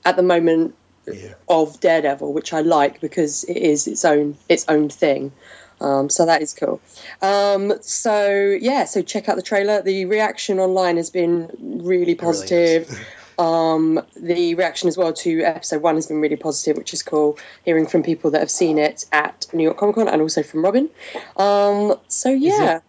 at 0.06 0.16
the 0.16 0.24
moment 0.24 0.76
Yeah. 1.06 1.34
of 1.48 1.80
Daredevil 1.80 2.32
which 2.34 2.54
I 2.54 2.62
like 2.62 3.00
because 3.02 3.44
it 3.44 3.58
is 3.58 3.88
its 3.88 4.06
own 4.06 4.38
its 4.48 4.66
own 4.68 4.90
thing 4.90 5.32
um, 5.82 6.10
so 6.10 6.26
that 6.26 6.42
is 6.42 6.54
cool. 6.54 6.82
Um, 7.22 7.74
so 7.82 8.58
yeah, 8.60 8.86
so 8.86 9.02
check 9.02 9.30
out 9.30 9.36
the 9.36 9.42
trailer. 9.42 9.82
The 9.82 10.06
reaction 10.06 10.60
online 10.60 10.98
has 10.98 11.10
been 11.10 11.82
really 11.84 12.16
positive. 12.16 12.90
um, 13.40 14.02
the 14.16 14.56
reaction 14.56 14.90
as 14.90 14.98
well 14.98 15.14
to 15.14 15.42
episode 15.42 15.82
one 15.82 15.96
has 15.96 16.08
been 16.08 16.20
really 16.20 16.36
positive, 16.36 16.78
which 16.78 16.94
is 16.94 17.04
cool. 17.04 17.38
Hearing 17.64 17.88
from 17.88 18.04
people 18.04 18.32
that 18.32 18.40
have 18.40 18.52
seen 18.52 18.78
it 18.78 19.06
at 19.12 19.46
New 19.54 19.64
York 19.64 19.78
Comic 19.78 19.96
Con 19.96 20.08
and 20.08 20.22
also 20.22 20.44
from 20.44 20.64
Robin. 20.64 20.90
Um, 21.38 21.96
so 22.08 22.30
yeah, 22.30 22.82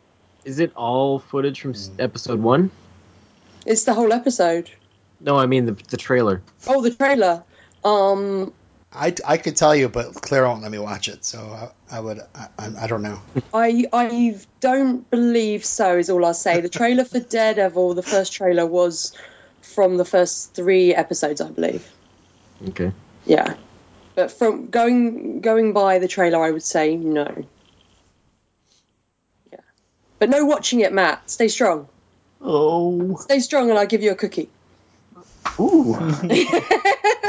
Is 0.45 0.59
it 0.59 0.73
all 0.75 1.21
footage 1.21 1.61
from 1.61 1.75
episode 1.99 2.41
one? 2.41 2.71
it's 3.67 3.85
the 3.85 3.95
whole 3.95 4.13
episode. 4.13 4.71
No, 5.21 5.37
I 5.37 5.47
mean 5.47 5.67
the, 5.67 5.73
the 5.91 5.97
trailer. 5.97 6.43
Oh, 6.67 6.83
the 6.83 6.91
trailer. 6.91 7.45
Um, 7.85 8.53
I, 8.93 9.15
I 9.25 9.37
could 9.37 9.57
tell 9.57 9.75
you, 9.75 9.89
but 9.89 10.15
Claire 10.15 10.45
won't 10.47 10.63
let 10.63 10.71
me 10.71 10.79
watch 10.79 11.09
it, 11.09 11.25
so 11.25 11.39
I, 11.39 11.97
I 11.97 12.01
would 12.01 12.19
I, 12.35 12.49
I 12.59 12.71
I 12.83 12.87
don't 12.89 13.03
know. 13.03 13.21
I 13.55 13.85
I 13.93 14.37
don't 14.59 15.09
believe 15.09 15.65
so. 15.65 15.99
Is 15.99 16.11
all 16.11 16.25
I'll 16.25 16.35
say. 16.35 16.61
The 16.61 16.69
trailer 16.69 17.05
for 17.05 17.21
Daredevil, 17.21 17.95
the 17.95 18.03
first 18.03 18.33
trailer 18.33 18.67
was 18.67 19.13
from 19.63 19.97
the 19.97 20.05
first 20.05 20.55
three 20.55 20.93
episodes, 20.93 21.41
I 21.41 21.51
believe. 21.51 21.89
Okay. 22.71 22.93
Yeah, 23.27 23.55
but 24.17 24.33
from 24.33 24.71
going 24.71 25.41
going 25.41 25.73
by 25.73 26.01
the 26.01 26.09
trailer, 26.09 26.43
I 26.43 26.51
would 26.51 26.65
say 26.65 26.97
no. 26.97 27.45
Yeah, 29.53 29.61
but 30.19 30.31
no 30.31 30.47
watching 30.47 30.81
it, 30.81 30.93
Matt. 30.93 31.31
Stay 31.31 31.47
strong. 31.47 31.89
Oh. 32.41 33.17
Stay 33.19 33.39
strong, 33.39 33.71
and 33.71 33.79
I'll 33.79 33.87
give 33.87 34.03
you 34.03 34.11
a 34.11 34.17
cookie. 34.17 34.49
Ooh. 35.61 35.95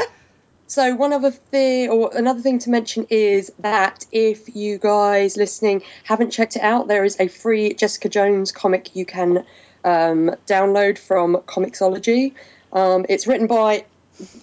So 0.72 0.94
one 0.94 1.12
other 1.12 1.30
thing, 1.30 1.90
or 1.90 2.16
another 2.16 2.40
thing 2.40 2.58
to 2.60 2.70
mention 2.70 3.06
is 3.10 3.52
that 3.58 4.06
if 4.10 4.56
you 4.56 4.78
guys 4.78 5.36
listening 5.36 5.82
haven't 6.02 6.30
checked 6.30 6.56
it 6.56 6.62
out, 6.62 6.88
there 6.88 7.04
is 7.04 7.20
a 7.20 7.28
free 7.28 7.74
Jessica 7.74 8.08
Jones 8.08 8.52
comic 8.52 8.96
you 8.96 9.04
can 9.04 9.44
um, 9.84 10.34
download 10.46 10.96
from 10.96 11.36
Comixology. 11.46 12.32
Um, 12.72 13.04
it's 13.10 13.26
written 13.26 13.48
by 13.48 13.84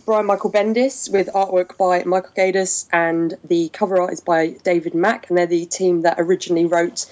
Brian 0.05 0.27
Michael 0.27 0.51
Bendis 0.51 1.11
with 1.11 1.29
artwork 1.33 1.77
by 1.77 2.03
Michael 2.03 2.33
Gaydos, 2.37 2.87
and 2.93 3.33
the 3.43 3.69
cover 3.69 3.99
art 3.99 4.13
is 4.13 4.21
by 4.21 4.49
David 4.49 4.93
Mack, 4.93 5.29
and 5.29 5.37
they're 5.39 5.47
the 5.47 5.65
team 5.65 6.03
that 6.03 6.19
originally 6.19 6.67
wrote 6.67 7.11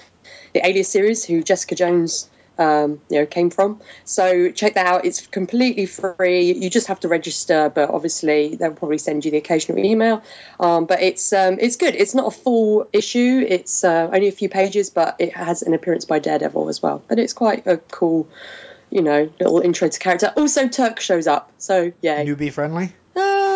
the 0.54 0.64
Alias 0.64 0.90
series, 0.90 1.24
who 1.24 1.42
Jessica 1.42 1.74
Jones 1.74 2.30
um, 2.58 3.00
you 3.08 3.20
know 3.20 3.26
came 3.26 3.50
from. 3.50 3.80
So 4.04 4.50
check 4.50 4.74
that 4.74 4.86
out. 4.86 5.04
It's 5.04 5.26
completely 5.26 5.86
free. 5.86 6.52
You 6.52 6.68
just 6.68 6.88
have 6.88 7.00
to 7.00 7.08
register, 7.08 7.70
but 7.74 7.90
obviously 7.90 8.56
they'll 8.56 8.72
probably 8.72 8.98
send 8.98 9.24
you 9.24 9.30
the 9.30 9.38
occasional 9.38 9.78
email. 9.78 10.22
Um, 10.58 10.86
but 10.86 11.02
it's 11.02 11.32
um, 11.32 11.58
it's 11.60 11.76
good. 11.76 11.94
It's 11.94 12.14
not 12.14 12.26
a 12.26 12.30
full 12.30 12.88
issue. 12.92 13.44
It's 13.48 13.84
uh, 13.84 14.10
only 14.12 14.28
a 14.28 14.32
few 14.32 14.48
pages, 14.48 14.90
but 14.90 15.16
it 15.18 15.34
has 15.34 15.62
an 15.62 15.74
appearance 15.74 16.04
by 16.04 16.18
Daredevil 16.18 16.68
as 16.68 16.82
well. 16.82 17.02
But 17.08 17.18
it's 17.18 17.32
quite 17.32 17.66
a 17.66 17.78
cool, 17.78 18.28
you 18.90 19.02
know, 19.02 19.30
little 19.40 19.60
intro 19.60 19.88
to 19.88 19.98
character. 19.98 20.32
Also, 20.36 20.68
Turk 20.68 21.00
shows 21.00 21.26
up. 21.26 21.52
So 21.58 21.92
yeah. 22.02 22.24
Newbie 22.24 22.52
friendly. 22.52 22.92
Uh, 23.16 23.47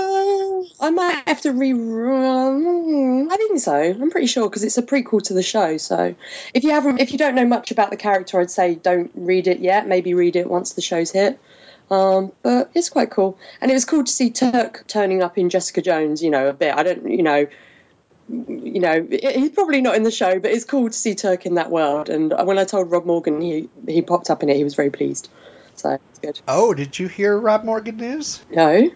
I 0.83 0.91
might 0.91 1.23
have 1.29 1.41
to 1.43 1.53
rerun. 1.53 3.29
I 3.31 3.37
think 3.37 3.61
so. 3.61 3.73
I'm 3.73 4.11
pretty 4.11 4.27
sure 4.27 4.49
because 4.51 4.65
it's 4.65 4.79
a 4.79 4.83
prequel 4.83 5.23
to 5.23 5.33
the 5.33 5.43
show. 5.43 5.77
So 5.77 6.17
if 6.53 6.65
you 6.65 6.73
haven't, 6.73 7.01
if 7.01 7.13
you 7.13 7.19
don't 7.19 7.37
know 7.37 7.47
much 7.47 7.71
about 7.71 7.91
the 7.91 7.97
character, 7.97 8.41
I'd 8.41 8.51
say 8.51 8.75
don't 8.75 9.13
read 9.15 9.47
it 9.47 9.61
yet. 9.61 9.87
Maybe 9.87 10.15
read 10.15 10.35
it 10.35 10.51
once 10.51 10.73
the 10.73 10.83
show's 10.83 11.13
hit. 11.13 11.39
Um, 11.89 12.33
but 12.43 12.71
it's 12.75 12.91
quite 12.91 13.11
cool, 13.11 13.39
and 13.61 13.71
it 13.71 13.75
was 13.75 13.85
cool 13.85 14.03
to 14.03 14.11
see 14.11 14.31
Turk 14.31 14.85
turning 14.89 15.23
up 15.23 15.39
in 15.39 15.51
Jessica 15.51 15.83
Jones. 15.83 16.21
You 16.21 16.31
know, 16.31 16.49
a 16.49 16.53
bit. 16.53 16.75
I 16.75 16.83
don't, 16.83 17.09
you 17.09 17.23
know, 17.23 17.47
you 18.29 18.81
know, 18.81 19.07
he's 19.09 19.51
probably 19.51 19.83
not 19.83 19.95
in 19.95 20.03
the 20.03 20.11
show, 20.11 20.41
but 20.41 20.51
it's 20.51 20.65
cool 20.65 20.89
to 20.89 20.97
see 20.97 21.15
Turk 21.15 21.47
in 21.47 21.55
that 21.55 21.71
world. 21.71 22.09
And 22.09 22.35
when 22.45 22.59
I 22.59 22.65
told 22.65 22.91
Rob 22.91 23.07
Morgan 23.07 23.41
he 23.41 23.69
he 23.87 24.03
popped 24.03 24.31
up 24.31 24.43
in 24.43 24.49
it, 24.49 24.57
he 24.57 24.65
was 24.65 24.75
very 24.75 24.91
pleased. 24.91 25.29
So 25.77 25.99
it's 26.11 26.19
good. 26.19 26.41
Oh, 26.49 26.75
did 26.75 26.99
you 26.99 27.07
hear 27.09 27.39
Rob 27.39 27.63
Morgan 27.63 27.99
news? 27.99 28.41
No. 28.51 28.91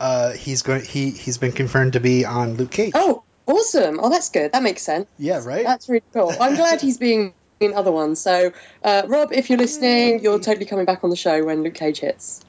Uh, 0.00 0.32
he's 0.32 0.62
going. 0.62 0.82
He 0.82 1.10
he's 1.10 1.36
been 1.38 1.52
confirmed 1.52 1.92
to 1.92 2.00
be 2.00 2.24
on 2.24 2.54
Luke 2.54 2.70
Cage. 2.70 2.92
Oh, 2.94 3.22
awesome! 3.46 4.00
Oh, 4.02 4.08
that's 4.08 4.30
good. 4.30 4.52
That 4.52 4.62
makes 4.62 4.82
sense. 4.82 5.06
yeah, 5.18 5.42
right. 5.44 5.64
That's 5.64 5.88
really 5.88 6.02
cool. 6.14 6.32
I'm 6.40 6.56
glad 6.56 6.80
he's 6.80 6.96
being 6.96 7.34
in 7.60 7.74
other 7.74 7.92
ones. 7.92 8.18
So, 8.18 8.52
uh, 8.82 9.02
Rob, 9.06 9.32
if 9.32 9.50
you're 9.50 9.58
listening, 9.58 10.20
you're 10.22 10.38
totally 10.40 10.64
coming 10.64 10.86
back 10.86 11.04
on 11.04 11.10
the 11.10 11.16
show 11.16 11.44
when 11.44 11.62
Luke 11.62 11.74
Cage 11.74 12.00
hits. 12.00 12.42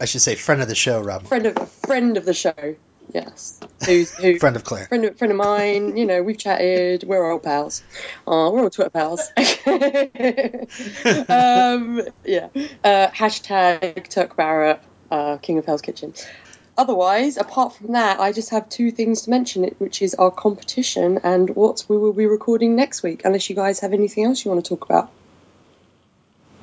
I 0.00 0.04
should 0.04 0.20
say 0.20 0.34
friend 0.34 0.60
of 0.60 0.66
the 0.66 0.74
show, 0.74 1.00
Rob. 1.00 1.28
Friend 1.28 1.46
of 1.46 1.70
friend 1.70 2.16
of 2.16 2.24
the 2.24 2.34
show. 2.34 2.74
Yes. 3.12 3.60
Who's 3.86 4.12
who? 4.14 4.38
Friend 4.40 4.56
of 4.56 4.64
Claire. 4.64 4.86
Friend 4.86 5.04
of, 5.04 5.18
friend 5.18 5.32
of 5.32 5.36
mine, 5.36 5.96
you 5.96 6.06
know, 6.06 6.22
we've 6.22 6.38
chatted, 6.38 7.04
we're 7.04 7.30
all 7.30 7.38
pals. 7.38 7.82
Uh, 8.26 8.50
we're 8.52 8.62
all 8.62 8.70
Twitter 8.70 8.90
pals. 8.90 9.20
um, 11.28 12.00
yeah. 12.24 12.48
Uh, 12.82 13.08
hashtag 13.08 14.08
Turk 14.08 14.36
Barrett, 14.36 14.80
uh, 15.12 15.36
King 15.36 15.58
of 15.58 15.66
Hell's 15.66 15.82
Kitchen. 15.82 16.14
Otherwise, 16.76 17.36
apart 17.36 17.74
from 17.74 17.92
that, 17.92 18.18
I 18.18 18.32
just 18.32 18.50
have 18.50 18.68
two 18.70 18.90
things 18.90 19.22
to 19.22 19.30
mention, 19.30 19.64
which 19.78 20.00
is 20.00 20.14
our 20.14 20.30
competition 20.30 21.20
and 21.22 21.50
what 21.50 21.84
we 21.86 21.98
will 21.98 22.14
be 22.14 22.26
recording 22.26 22.76
next 22.76 23.02
week, 23.02 23.26
unless 23.26 23.50
you 23.50 23.54
guys 23.54 23.80
have 23.80 23.92
anything 23.92 24.24
else 24.24 24.42
you 24.42 24.50
want 24.50 24.64
to 24.64 24.68
talk 24.70 24.86
about. 24.86 25.10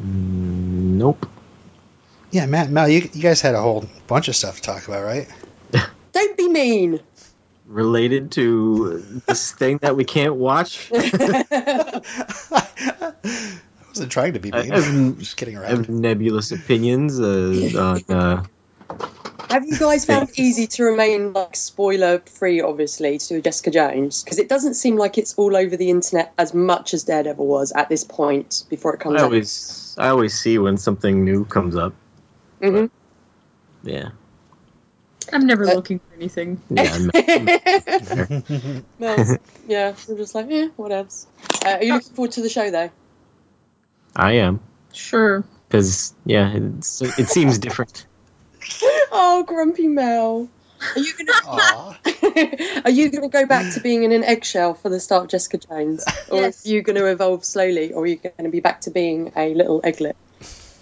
Mm, 0.01 0.97
Nope. 0.97 1.27
Yeah, 2.31 2.47
Matt, 2.47 2.69
Mel, 2.69 2.89
you, 2.89 3.09
you 3.13 3.21
guys 3.21 3.41
had 3.41 3.55
a 3.55 3.61
whole 3.61 3.85
bunch 4.07 4.27
of 4.27 4.35
stuff 4.35 4.57
to 4.57 4.61
talk 4.61 4.87
about, 4.87 5.03
right? 5.03 5.27
Don't 6.11 6.37
be 6.37 6.49
mean! 6.49 6.99
Related 7.67 8.31
to 8.31 9.21
this 9.27 9.51
thing 9.51 9.77
that 9.83 9.95
we 9.95 10.05
can't 10.05 10.35
watch. 10.35 10.91
I 13.89 13.91
wasn't 13.91 14.11
trying 14.11 14.33
to 14.33 14.39
be 14.39 14.53
I 14.53 14.61
mean. 14.61 14.71
have, 14.71 15.17
Just 15.17 15.35
kidding 15.35 15.55
around. 15.57 15.65
I 15.65 15.69
have 15.69 15.89
nebulous 15.89 16.51
opinions 16.51 17.19
uh, 17.19 18.03
on. 18.07 18.15
Uh, 18.15 18.43
Have 19.49 19.65
you 19.65 19.77
guys 19.79 20.05
found 20.05 20.29
it 20.29 20.37
easy 20.37 20.67
to 20.67 20.83
remain 20.83 21.33
like 21.33 21.55
spoiler 21.55 22.19
free, 22.19 22.61
obviously, 22.61 23.17
to 23.17 23.41
Jessica 23.41 23.71
Jones? 23.71 24.23
Because 24.23 24.37
it 24.37 24.47
doesn't 24.47 24.75
seem 24.75 24.95
like 24.95 25.17
it's 25.17 25.33
all 25.37 25.57
over 25.57 25.75
the 25.75 25.89
internet 25.89 26.31
as 26.37 26.53
much 26.53 26.93
as 26.93 27.03
Daredevil 27.05 27.45
was 27.47 27.71
at 27.71 27.89
this 27.89 28.03
point 28.03 28.63
before 28.69 28.93
it 28.93 28.99
comes 28.99 29.15
I 29.15 29.21
out. 29.21 29.25
always, 29.25 29.95
I 29.97 30.09
always 30.09 30.39
see 30.39 30.59
when 30.59 30.77
something 30.77 31.25
new 31.25 31.45
comes 31.45 31.75
up. 31.75 31.95
hmm 32.61 32.85
Yeah, 33.81 34.09
I'm 35.33 35.47
never 35.47 35.67
Uh, 35.67 35.73
looking 35.73 35.97
for 35.99 36.13
anything. 36.15 36.61
yeah. 36.69 36.93
I'm- 36.93 38.83
Well, 38.99 39.37
yeah, 39.67 39.95
we're 40.07 40.17
just 40.17 40.35
like, 40.35 40.45
yeah, 40.49 40.67
what 40.75 40.91
else? 40.91 41.25
Uh, 41.65 41.69
are 41.79 41.83
you 41.83 41.93
looking 41.93 42.13
forward 42.13 42.33
to 42.33 42.41
the 42.43 42.49
show 42.49 42.69
though? 42.69 42.91
I 44.15 44.33
am 44.33 44.59
Sure. 44.93 45.43
because 45.67 46.13
yeah, 46.25 46.51
it's, 46.55 47.01
it 47.01 47.29
seems 47.29 47.57
different. 47.59 48.05
Oh, 49.11 49.43
grumpy 49.47 49.87
Mel. 49.87 50.47
Are 50.95 50.99
you 50.99 51.13
gonna 51.17 51.97
Are 52.85 52.91
you 52.91 53.09
gonna 53.09 53.29
go 53.29 53.45
back 53.47 53.73
to 53.73 53.79
being 53.81 54.03
in 54.03 54.11
an 54.11 54.23
eggshell 54.23 54.75
for 54.75 54.89
the 54.89 54.99
start 54.99 55.23
of 55.23 55.29
Jessica 55.29 55.57
Jones, 55.57 56.05
or 56.29 56.41
Yes. 56.41 56.65
are 56.65 56.69
you 56.69 56.81
going 56.83 56.95
to 56.97 57.07
evolve 57.07 57.43
slowly, 57.43 57.93
or 57.93 58.03
are 58.03 58.05
you 58.05 58.17
going 58.17 58.43
to 58.43 58.49
be 58.49 58.59
back 58.59 58.81
to 58.81 58.91
being 58.91 59.31
a 59.35 59.55
little 59.55 59.81
egglet? 59.81 60.13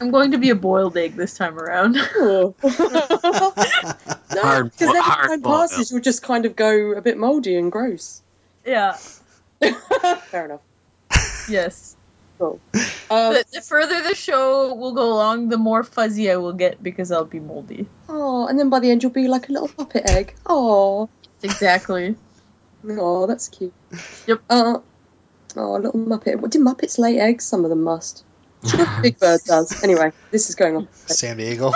I'm 0.02 0.12
going 0.12 0.32
to 0.32 0.38
be 0.38 0.50
a 0.50 0.56
boiled 0.56 0.98
egg 0.98 1.16
this 1.16 1.36
time 1.36 1.58
around. 1.58 1.94
No, 1.94 2.56
Hard- 2.62 4.72
because 4.72 4.94
then 4.94 5.02
hard 5.02 5.30
time 5.30 5.42
boiled. 5.42 5.70
passes, 5.70 5.92
you'll 5.92 6.02
just 6.02 6.22
kind 6.22 6.46
of 6.46 6.56
go 6.56 6.92
a 6.92 7.02
bit 7.02 7.18
mouldy 7.18 7.56
and 7.56 7.72
gross. 7.72 8.22
yeah. 8.66 8.98
Fair 9.62 10.46
enough. 10.46 10.62
Yes. 11.50 11.87
Cool. 12.40 12.60
Um, 13.10 13.34
The, 13.34 13.46
the 13.54 13.62
further 13.62 14.02
the 14.04 14.14
show 14.16 14.74
will 14.76 14.94
go 14.94 15.12
along, 15.14 15.50
the 15.50 15.58
more 15.58 15.84
fuzzy 15.84 16.30
I 16.30 16.36
will 16.38 16.54
get 16.54 16.82
because 16.84 17.12
I'll 17.12 17.26
be 17.26 17.40
moldy. 17.40 17.88
oh, 18.10 18.48
and 18.48 18.60
then 18.60 18.70
by 18.70 18.80
the 18.80 18.92
end 18.92 19.02
you'll 19.04 19.12
be 19.12 19.28
like 19.28 19.50
a 19.50 19.52
little 19.54 19.68
puppet 19.70 20.10
egg. 20.10 20.36
Oh, 20.46 21.10
Exactly. 21.44 22.16
oh, 22.90 23.26
that's 23.28 23.48
cute. 23.50 23.74
Yep. 24.28 24.42
Uh, 24.50 24.80
oh, 25.56 25.76
a 25.76 25.80
little 25.80 26.00
muppet. 26.00 26.40
What 26.40 26.52
do 26.52 26.64
muppets 26.64 26.98
lay 27.00 27.20
eggs? 27.20 27.46
Some 27.46 27.64
of 27.64 27.70
them 27.70 27.84
must. 27.84 28.24
Big 29.02 29.20
Bird 29.20 29.42
does. 29.46 29.84
Anyway, 29.84 30.12
this 30.32 30.50
is 30.50 30.56
going 30.56 30.76
on. 30.76 30.88
Sam 30.94 31.38
Diego. 31.38 31.72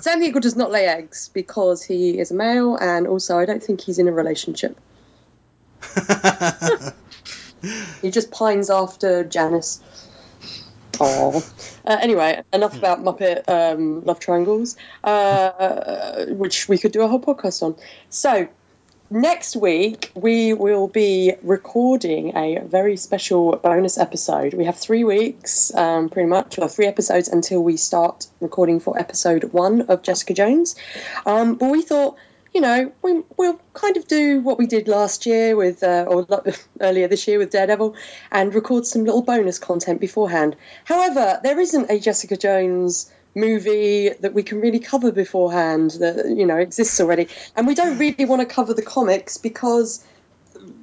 Sam 0.00 0.20
the 0.20 0.26
Eagle 0.26 0.40
does 0.40 0.56
not 0.56 0.70
lay 0.70 0.86
eggs 0.86 1.28
because 1.32 1.82
he 1.84 2.18
is 2.18 2.30
a 2.30 2.34
male, 2.34 2.76
and 2.76 3.06
also 3.06 3.38
I 3.38 3.44
don't 3.44 3.62
think 3.62 3.80
he's 3.82 3.98
in 3.98 4.08
a 4.08 4.12
relationship. 4.12 4.76
He 8.02 8.10
just 8.10 8.30
pines 8.30 8.70
after 8.70 9.24
Janice. 9.24 9.80
Oh. 11.00 11.44
Uh, 11.84 11.96
anyway, 12.00 12.42
enough 12.52 12.76
about 12.76 13.02
Muppet 13.02 13.48
um, 13.48 14.04
love 14.04 14.20
triangles, 14.20 14.76
uh, 15.02 16.26
which 16.26 16.68
we 16.68 16.78
could 16.78 16.92
do 16.92 17.02
a 17.02 17.08
whole 17.08 17.20
podcast 17.20 17.62
on. 17.62 17.76
So, 18.10 18.48
next 19.10 19.54
week 19.56 20.10
we 20.14 20.52
will 20.54 20.88
be 20.88 21.34
recording 21.42 22.36
a 22.36 22.60
very 22.60 22.96
special 22.96 23.56
bonus 23.56 23.98
episode. 23.98 24.54
We 24.54 24.64
have 24.64 24.76
three 24.76 25.04
weeks, 25.04 25.74
um, 25.74 26.08
pretty 26.08 26.28
much, 26.28 26.58
or 26.58 26.68
three 26.68 26.86
episodes 26.86 27.28
until 27.28 27.62
we 27.62 27.76
start 27.76 28.26
recording 28.40 28.80
for 28.80 28.98
episode 28.98 29.44
one 29.52 29.82
of 29.82 30.02
Jessica 30.02 30.34
Jones. 30.34 30.76
Um, 31.26 31.56
but 31.56 31.70
we 31.70 31.82
thought, 31.82 32.16
you 32.54 32.60
know, 32.60 32.92
we, 33.02 33.22
we'll 33.36 33.60
kind 33.72 33.96
of 33.96 34.06
do 34.06 34.40
what 34.40 34.58
we 34.58 34.66
did 34.66 34.86
last 34.86 35.26
year 35.26 35.56
with, 35.56 35.82
uh, 35.82 36.06
or 36.08 36.26
earlier 36.80 37.08
this 37.08 37.26
year 37.26 37.38
with 37.38 37.50
Daredevil, 37.50 37.96
and 38.30 38.54
record 38.54 38.86
some 38.86 39.04
little 39.04 39.22
bonus 39.22 39.58
content 39.58 40.00
beforehand. 40.00 40.56
However, 40.84 41.40
there 41.42 41.58
isn't 41.58 41.90
a 41.90 41.98
Jessica 41.98 42.36
Jones 42.36 43.10
movie 43.34 44.10
that 44.20 44.32
we 44.32 44.44
can 44.44 44.60
really 44.60 44.78
cover 44.78 45.10
beforehand 45.10 45.90
that 45.98 46.28
you 46.28 46.46
know 46.46 46.56
exists 46.56 47.00
already, 47.00 47.28
and 47.56 47.66
we 47.66 47.74
don't 47.74 47.98
really 47.98 48.24
want 48.24 48.40
to 48.40 48.46
cover 48.46 48.72
the 48.72 48.82
comics 48.82 49.36
because 49.36 50.04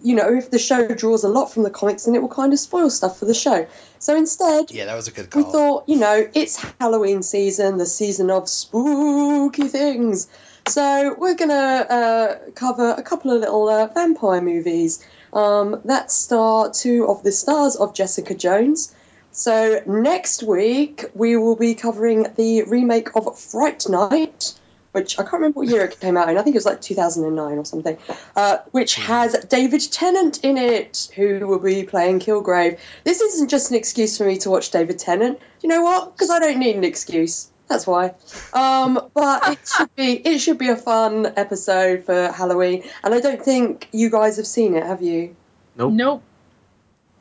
you 0.03 0.15
know, 0.15 0.34
if 0.36 0.51
the 0.51 0.60
show 0.60 0.88
draws 0.89 1.23
a 1.23 1.29
lot 1.29 1.51
from 1.51 1.63
the 1.63 1.69
comics, 1.69 2.03
then 2.03 2.15
it 2.15 2.21
will 2.21 2.29
kind 2.29 2.53
of 2.53 2.60
spoil 2.60 2.89
stuff 2.89 3.19
for 3.19 3.25
the 3.25 3.34
show. 3.34 3.67
So 3.99 4.15
instead, 4.15 4.71
Yeah, 4.71 4.86
that 4.86 4.95
was 4.95 5.07
a 5.07 5.12
good 5.12 5.34
we 5.34 5.43
thought, 5.43 5.88
you 5.88 5.97
know, 5.97 6.27
it's 6.34 6.57
Halloween 6.79 7.23
season, 7.23 7.77
the 7.77 7.86
season 7.86 8.29
of 8.29 8.49
spooky 8.49 9.67
things. 9.67 10.27
So 10.67 11.15
we're 11.17 11.36
gonna 11.36 11.54
uh, 11.54 12.36
cover 12.54 12.91
a 12.91 13.02
couple 13.02 13.32
of 13.32 13.41
little 13.41 13.67
uh, 13.67 13.88
vampire 13.88 14.41
movies 14.41 15.04
um, 15.34 15.82
that 15.86 16.12
star 16.12 16.71
two 16.71 17.08
of 17.08 17.24
the 17.24 17.32
stars 17.32 17.76
of 17.76 17.93
Jessica 17.93 18.36
Jones. 18.36 18.93
So 19.32 19.82
next 19.86 20.43
week 20.43 21.06
we 21.13 21.38
will 21.38 21.56
be 21.56 21.76
covering 21.76 22.28
the 22.36 22.63
remake 22.63 23.15
of 23.15 23.39
Fright 23.39 23.88
Night, 23.88 24.54
which 24.91 25.17
I 25.17 25.24
can't 25.24 25.34
remember 25.34 25.62
what 25.62 25.69
year 25.69 25.86
it 25.86 26.00
came 26.00 26.17
out 26.17 26.30
in. 26.30 26.38
I 26.38 26.41
think 26.41 26.56
it 26.56 26.58
was 26.58 26.65
like 26.65 26.82
2009 26.82 27.58
or 27.58 27.65
something. 27.65 27.97
Uh, 28.36 28.58
which 28.71 28.95
has 28.95 29.34
David 29.45 29.82
Tennant 29.89 30.43
in 30.43 30.58
it, 30.58 31.10
who 31.15 31.47
will 31.47 31.60
be 31.60 31.84
playing 31.84 32.19
Kilgrave. 32.19 32.78
This 33.06 33.21
isn't 33.21 33.50
just 33.50 33.71
an 33.71 33.78
excuse 33.78 34.17
for 34.17 34.26
me 34.26 34.38
to 34.39 34.50
watch 34.50 34.69
David 34.71 35.00
Tennant. 35.00 35.39
You 35.62 35.69
know 35.69 35.82
what? 35.82 36.12
Because 36.12 36.30
I 36.30 36.39
don't 36.39 36.60
need 36.60 36.76
an 36.76 36.84
excuse. 36.84 37.50
That's 37.71 37.88
why. 37.88 38.15
Um, 38.51 39.10
but 39.13 39.47
it 39.47 39.60
should 39.65 39.95
be 39.95 40.12
it 40.12 40.39
should 40.39 40.57
be 40.57 40.67
a 40.67 40.75
fun 40.75 41.25
episode 41.38 42.03
for 42.03 42.29
Halloween. 42.29 42.84
And 43.01 43.13
I 43.13 43.21
don't 43.21 43.41
think 43.41 43.88
you 43.93 44.10
guys 44.10 44.36
have 44.38 44.45
seen 44.45 44.75
it, 44.75 44.84
have 44.84 45.01
you? 45.01 45.38
Nope. 45.77 45.93
Nope. 45.93 46.23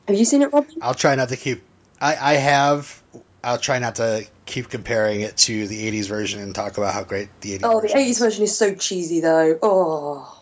Have 0.08 0.18
you 0.18 0.24
seen 0.24 0.42
it, 0.42 0.52
Robin? 0.52 0.74
I'll 0.82 0.94
try 0.94 1.14
not 1.14 1.28
to 1.28 1.36
keep. 1.36 1.62
I, 2.00 2.16
I 2.16 2.34
have. 2.34 3.00
I'll 3.44 3.58
try 3.58 3.78
not 3.78 3.94
to 3.96 4.26
keep 4.44 4.68
comparing 4.68 5.20
it 5.20 5.36
to 5.36 5.68
the 5.68 5.88
'80s 5.88 6.08
version 6.08 6.40
and 6.40 6.52
talk 6.52 6.78
about 6.78 6.94
how 6.94 7.04
great 7.04 7.28
the 7.42 7.56
'80s. 7.56 7.60
Oh, 7.62 7.80
the 7.80 7.82
version 7.82 7.98
80s 8.00 8.10
is. 8.10 8.18
version 8.18 8.42
is 8.42 8.58
so 8.58 8.74
cheesy, 8.74 9.20
though. 9.20 9.56
Oh. 9.62 10.36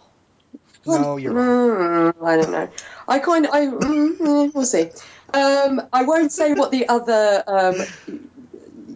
No, 0.87 1.19
you're 1.19 1.35
wrong. 1.35 2.15
Mm, 2.15 2.27
I 2.27 2.37
don't 2.39 2.51
know. 2.51 2.71
I 3.07 3.19
kind 3.19 3.45
of, 3.45 3.53
I, 3.53 3.67
mm, 3.67 4.17
mm, 4.17 4.55
we'll 4.55 4.65
see. 4.65 4.89
Um, 5.35 5.83
I 5.93 6.05
won't 6.05 6.33
say 6.33 6.55
what 6.55 6.71
the 6.71 6.89
other 6.89 7.45
um, 7.47 8.28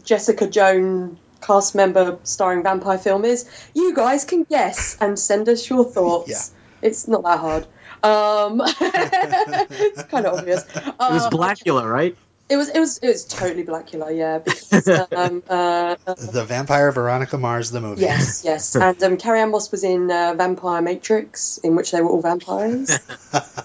Jessica 0.05 0.47
Jones 0.47 1.19
cast 1.41 1.75
member 1.75 2.19
starring 2.25 2.63
vampire 2.63 2.99
film 2.99 3.25
is. 3.25 3.49
You 3.75 3.95
guys 3.95 4.25
can 4.25 4.45
guess 4.45 4.97
and 5.01 5.19
send 5.19 5.49
us 5.49 5.69
your 5.69 5.85
thoughts. 5.85 6.31
Yeah. 6.31 6.89
It's 6.89 7.07
not 7.09 7.23
that 7.25 7.39
hard. 7.39 7.67
Um, 8.03 8.61
it's 8.81 10.03
kind 10.05 10.27
of 10.27 10.39
obvious. 10.39 10.63
It 10.75 10.95
was 10.99 11.25
Uh, 11.27 11.31
Blacula, 11.31 11.89
right? 11.89 12.17
It 12.49 12.57
was. 12.57 12.69
It 12.69 12.81
was. 12.81 12.99
It 12.99 13.07
was 13.07 13.25
totally 13.25 13.65
Blacula. 13.65 14.15
Yeah. 14.17 14.39
Because 14.45 14.89
um, 15.13 15.43
uh, 15.49 15.95
The 16.05 16.45
Vampire 16.45 16.91
Veronica 16.91 17.39
Mars, 17.39 17.71
the 17.71 17.81
movie. 17.81 18.03
Yes, 18.03 18.43
yes. 18.45 18.75
And 18.77 19.01
um, 19.03 19.17
Carrie 19.17 19.41
Ann 19.41 19.53
Moss 19.53 19.71
was 19.71 19.85
in 19.85 20.11
uh, 20.11 20.35
Vampire 20.37 20.83
Matrix, 20.83 21.59
in 21.59 21.77
which 21.77 21.93
they 21.93 22.01
were 22.03 22.11
all 22.11 22.21
vampires. 22.21 22.99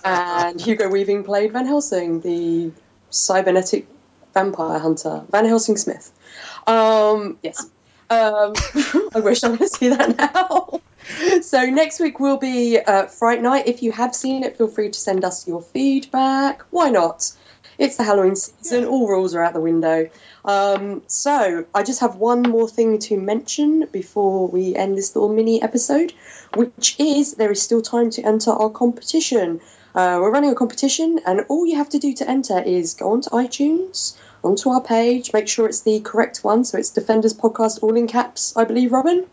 and 0.05 0.61
Hugo 0.61 0.87
Weaving 0.89 1.23
played 1.23 1.51
Van 1.53 1.65
Helsing, 1.65 2.21
the 2.21 2.71
cybernetic 3.09 3.87
vampire 4.37 4.79
hunter. 4.79 5.23
Van 5.31 5.45
Helsing 5.45 5.77
Smith. 5.77 6.11
Um, 6.67 7.37
yes. 7.41 7.65
Um, 8.09 8.53
I 9.15 9.19
wish 9.19 9.43
I 9.43 9.57
could 9.57 9.69
see 9.69 9.89
that 9.89 10.17
now. 10.17 10.81
so 11.41 11.65
next 11.65 11.99
week 11.99 12.19
will 12.19 12.37
be 12.37 12.79
uh, 12.79 13.07
Fright 13.07 13.41
Night. 13.41 13.67
If 13.67 13.81
you 13.81 13.91
have 13.91 14.13
seen 14.13 14.43
it, 14.43 14.57
feel 14.57 14.67
free 14.67 14.89
to 14.91 14.99
send 14.99 15.25
us 15.25 15.47
your 15.47 15.61
feedback. 15.61 16.61
Why 16.69 16.89
not? 16.89 17.31
It's 17.79 17.97
the 17.97 18.03
Halloween 18.03 18.35
season. 18.35 18.85
All 18.85 19.07
rules 19.07 19.35
are 19.35 19.43
out 19.43 19.53
the 19.53 19.61
window. 19.61 20.09
Um, 20.45 21.03
so 21.07 21.65
I 21.73 21.83
just 21.83 21.99
have 22.01 22.15
one 22.15 22.41
more 22.41 22.67
thing 22.67 22.99
to 22.99 23.17
mention 23.19 23.87
before 23.91 24.47
we 24.47 24.75
end 24.75 24.97
this 24.97 25.15
little 25.15 25.33
mini 25.33 25.61
episode, 25.61 26.13
which 26.55 26.95
is 26.99 27.35
there 27.35 27.51
is 27.51 27.61
still 27.61 27.81
time 27.81 28.09
to 28.11 28.23
enter 28.23 28.51
our 28.51 28.69
competition. 28.69 29.61
Uh, 29.97 30.19
we're 30.21 30.29
running 30.29 30.51
a 30.51 30.53
competition, 30.53 31.19
and 31.25 31.41
all 31.49 31.65
you 31.65 31.77
have 31.77 31.89
to 31.89 31.97
do 31.97 32.13
to 32.13 32.29
enter 32.29 32.61
is 32.61 32.93
go 32.93 33.13
onto 33.13 33.31
iTunes, 33.31 34.15
onto 34.43 34.69
our 34.69 34.79
page, 34.79 35.33
make 35.33 35.47
sure 35.47 35.65
it's 35.65 35.81
the 35.81 35.99
correct 36.01 36.43
one. 36.43 36.63
So 36.65 36.77
it's 36.77 36.91
Defenders 36.91 37.33
Podcast, 37.33 37.81
all 37.81 37.95
in 37.95 38.05
caps, 38.05 38.55
I 38.55 38.65
believe, 38.65 38.91
Robin 38.91 39.25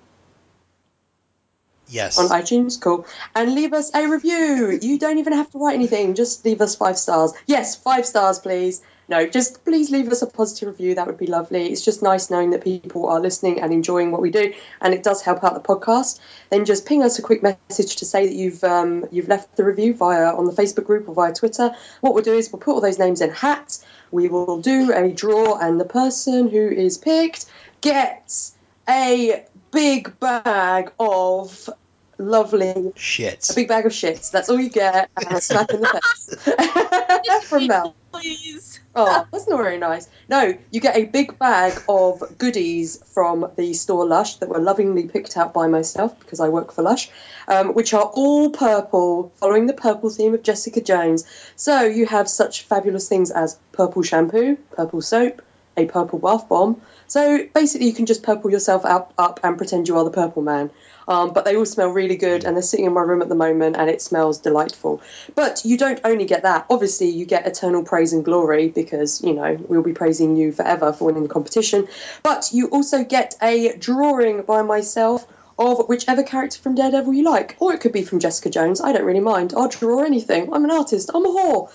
Yes. 1.95 2.19
on 2.19 2.29
iTunes. 2.29 2.81
Cool. 2.81 3.07
And 3.35 3.55
leave 3.55 3.73
us 3.73 3.95
a 3.95 4.09
review. 4.09 4.79
You 4.83 4.99
don't 4.99 5.19
even 5.19 5.33
have 5.33 5.51
to 5.53 5.59
write 5.59 5.75
anything. 5.75 6.15
Just 6.15 6.45
leave 6.45 6.61
us 6.61 6.75
five 6.75 6.99
stars. 6.99 7.33
Yes, 7.47 7.77
five 7.77 8.05
stars, 8.05 8.39
please. 8.41 8.83
No, 9.07 9.27
just 9.27 9.65
please 9.65 9.91
leave 9.91 10.11
us 10.11 10.23
a 10.23 10.27
positive 10.27 10.69
review. 10.71 10.95
That 10.95 11.07
would 11.07 11.19
be 11.19 11.27
lovely. 11.27 11.71
It's 11.71 11.85
just 11.85 12.03
nice 12.03 12.31
knowing 12.31 12.51
that 12.51 12.65
people 12.65 13.07
are 13.09 13.21
listening 13.21 13.61
and 13.61 13.73
enjoying 13.73 14.11
what 14.11 14.23
we 14.23 14.31
do, 14.31 14.55
and 14.81 14.95
it 14.95 15.03
does 15.03 15.21
help 15.21 15.45
out 15.45 15.55
the 15.55 15.61
podcast. 15.61 16.19
Then 16.49 16.65
just 16.65 16.87
ping 16.87 17.03
us 17.03 17.19
a 17.19 17.23
quick 17.23 17.43
message 17.43 17.97
to 17.97 18.07
say 18.07 18.27
that 18.27 18.35
you've 18.35 18.65
um, 18.65 19.07
you've 19.13 19.29
left 19.29 19.57
the 19.57 19.65
review 19.65 19.93
via 19.93 20.35
on 20.35 20.47
the 20.47 20.53
Facebook 20.53 20.87
group 20.87 21.07
or 21.07 21.15
via 21.15 21.35
Twitter. 21.35 21.77
What 22.01 22.15
we'll 22.15 22.25
do 22.25 22.35
is 22.35 22.51
we'll 22.51 22.61
put 22.61 22.73
all 22.73 22.81
those 22.81 22.99
names 22.99 23.21
in 23.21 23.31
hats. 23.31 23.85
We 24.11 24.29
will 24.29 24.63
do 24.63 24.91
a 24.95 25.13
draw, 25.13 25.59
and 25.59 25.79
the 25.79 25.85
person 25.85 26.49
who 26.49 26.67
is 26.67 26.97
picked 26.97 27.45
gets 27.83 28.55
a 28.89 29.45
big 29.71 30.19
bag 30.19 30.93
of 30.99 31.69
lovely 32.19 32.93
Shit. 32.97 33.49
a 33.51 33.55
big 33.55 33.69
bag 33.69 33.87
of 33.87 33.93
shits. 33.93 34.31
That's 34.31 34.49
all 34.49 34.61
you 34.61 34.71
get, 34.71 35.11
and 35.17 35.37
a 35.37 35.41
smack 35.41 35.71
in 35.71 35.81
the 35.81 36.01
face 36.01 37.45
from 37.49 37.67
Mel. 37.67 37.95
Please. 38.13 38.81
Oh, 38.97 39.27
that's 39.33 39.49
not 39.49 39.57
very 39.57 39.79
nice. 39.79 40.09
No, 40.29 40.57
you 40.71 40.81
get 40.81 40.97
a 40.97 41.05
big 41.05 41.37
bag 41.39 41.83
of 41.89 42.39
goodies 42.39 43.03
from 43.13 43.51
the 43.57 43.75
store 43.75 44.07
Lush 44.07 44.37
that 44.37 44.49
were 44.49 44.61
lovingly 44.61 45.09
picked 45.09 45.37
out 45.37 45.53
by 45.53 45.67
myself 45.67 46.19
because 46.21 46.39
I 46.39 46.49
work 46.49 46.73
for 46.73 46.83
Lush, 46.83 47.11
um, 47.49 47.75
which 47.75 47.93
are 47.93 48.05
all 48.05 48.51
purple, 48.51 49.33
following 49.37 49.67
the 49.67 49.73
purple 49.73 50.11
theme 50.11 50.35
of 50.35 50.45
Jessica 50.45 50.81
Jones. 50.81 51.25
So 51.57 51.83
you 51.83 52.07
have 52.07 52.29
such 52.29 52.63
fabulous 52.63 53.09
things 53.09 53.33
as 53.33 53.59
purple 53.73 54.03
shampoo, 54.03 54.57
purple 54.77 55.03
soap, 55.03 55.43
a 55.77 55.87
purple 55.87 56.19
bath 56.19 56.49
bomb. 56.49 56.81
So 57.07 57.47
basically, 57.55 57.89
you 57.89 57.95
can 57.95 58.07
just 58.07 58.23
purple 58.23 58.51
yourself 58.51 58.85
up, 58.85 59.13
up 59.19 59.41
and 59.43 59.57
pretend 59.57 59.89
you 59.89 59.99
are 59.99 60.05
the 60.05 60.11
purple 60.11 60.43
man. 60.43 60.71
Um, 61.07 61.33
but 61.33 61.45
they 61.45 61.57
all 61.57 61.67
smell 61.67 61.89
really 61.89 62.17
good, 62.17 62.45
and 62.45 62.57
they're 62.57 62.63
sitting 62.63 62.87
in 62.87 62.95
my 62.95 63.03
room 63.03 63.21
at 63.23 63.29
the 63.29 63.35
moment, 63.35 63.77
and 63.77 63.91
it 63.91 64.01
smells 64.01 64.39
delightful. 64.39 65.03
But 65.35 65.63
you 65.65 65.77
don't 65.77 66.01
only 66.05 66.25
get 66.25 66.45
that. 66.45 66.67
Obviously, 66.71 67.11
you 67.11 67.27
get 67.27 67.47
eternal 67.47 67.83
praise 67.83 68.13
and 68.13 68.25
glory 68.25 68.69
because 68.69 69.23
you 69.23 69.35
know 69.35 69.59
we'll 69.69 69.83
be 69.83 69.93
praising 69.93 70.37
you 70.37 70.53
forever 70.53 70.93
for 70.93 71.05
winning 71.05 71.23
the 71.23 71.29
competition. 71.29 71.89
But 72.23 72.51
you 72.53 72.69
also 72.69 73.05
get 73.05 73.35
a 73.43 73.77
drawing 73.77 74.43
by 74.43 74.63
myself 74.63 75.27
of 75.59 75.89
whichever 75.89 76.23
character 76.23 76.59
from 76.61 76.75
Daredevil 76.75 77.15
you 77.15 77.23
like, 77.23 77.57
or 77.61 77.73
it 77.75 77.81
could 77.81 77.93
be 77.93 78.03
from 78.03 78.19
Jessica 78.19 78.51
Jones. 78.51 78.81
I 78.81 78.93
don't 78.93 79.05
really 79.05 79.21
mind. 79.21 79.55
I'll 79.57 79.69
draw 79.69 80.03
anything. 80.03 80.53
I'm 80.53 80.65
an 80.65 80.71
artist. 80.71 81.11
I'm 81.15 81.25
a 81.25 81.29
whore. 81.29 81.71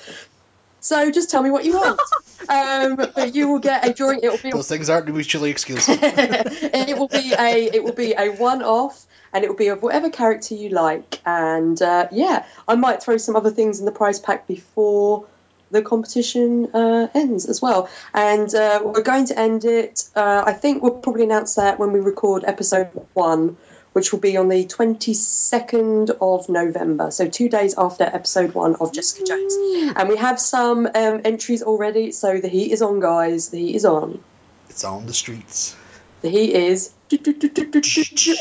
So 0.82 1.12
just 1.12 1.30
tell 1.30 1.44
me 1.44 1.52
what 1.52 1.66
you 1.66 1.74
want. 1.74 2.00
um, 2.50 2.96
but 2.96 3.36
you 3.36 3.48
will 3.48 3.60
get 3.60 3.88
a 3.88 3.94
drawing. 3.94 4.20
It 4.24 4.32
will 4.32 4.38
be 4.38 4.52
Those 4.52 4.68
things 4.68 4.90
aren't 4.90 5.08
mutually 5.08 5.50
exclusive. 5.50 6.00
it 6.02 6.98
will 6.98 7.08
be 7.08 7.34
a 7.38 7.70
it 7.74 7.84
will 7.84 7.94
be 7.94 8.14
a 8.14 8.30
one 8.30 8.64
off 8.64 9.06
and 9.34 9.44
it 9.44 9.50
will 9.50 9.58
be 9.58 9.68
of 9.68 9.82
whatever 9.82 10.10
character 10.10 10.56
you 10.56 10.70
like 10.70 11.22
and 11.26 11.82
uh, 11.82 12.08
yeah 12.12 12.46
i 12.68 12.76
might 12.76 13.04
throw 13.04 13.18
some 13.18 13.36
other 13.36 13.52
things 13.52 13.80
in 13.80 13.86
the 13.86 13.92
prize 13.92 14.20
pack 14.20 14.48
before 14.48 15.26
the 15.72 15.82
competition 15.82 16.68
uh, 16.74 17.08
ends 17.14 17.46
as 17.46 17.62
well 17.62 17.90
and 18.14 18.54
uh, 18.56 18.82
we're 18.84 19.04
going 19.04 19.26
to 19.26 19.38
end 19.38 19.66
it 19.66 20.10
uh, 20.16 20.44
i 20.46 20.54
think 20.54 20.82
we'll 20.82 20.92
probably 20.92 21.24
announce 21.24 21.56
that 21.56 21.80
when 21.80 21.92
we 21.92 22.00
record 22.00 22.44
episode 22.46 22.90
one 23.14 23.58
which 23.94 24.12
will 24.12 24.20
be 24.20 24.38
on 24.38 24.48
the 24.50 24.66
22nd 24.66 26.12
of 26.22 26.50
november 26.50 27.12
so 27.12 27.28
two 27.28 27.50
days 27.50 27.76
after 27.78 28.04
episode 28.04 28.54
one 28.54 28.76
of 28.76 28.94
jessica 28.94 29.24
jones 29.26 29.56
and 29.96 30.10
we 30.10 30.18
have 30.18 30.40
some 30.40 30.86
um, 30.86 31.22
entries 31.26 31.64
already 31.64 32.12
so 32.12 32.40
the 32.40 32.48
heat 32.50 32.72
is 32.72 32.82
on 32.82 33.00
guys 33.00 33.50
the 33.50 33.58
heat 33.58 33.76
is 33.76 33.86
on 33.86 34.22
It's 34.70 34.84
on 34.84 35.06
the 35.06 35.14
streets. 35.14 35.76
the 36.22 36.30
heat 36.30 36.54
is 36.54 36.92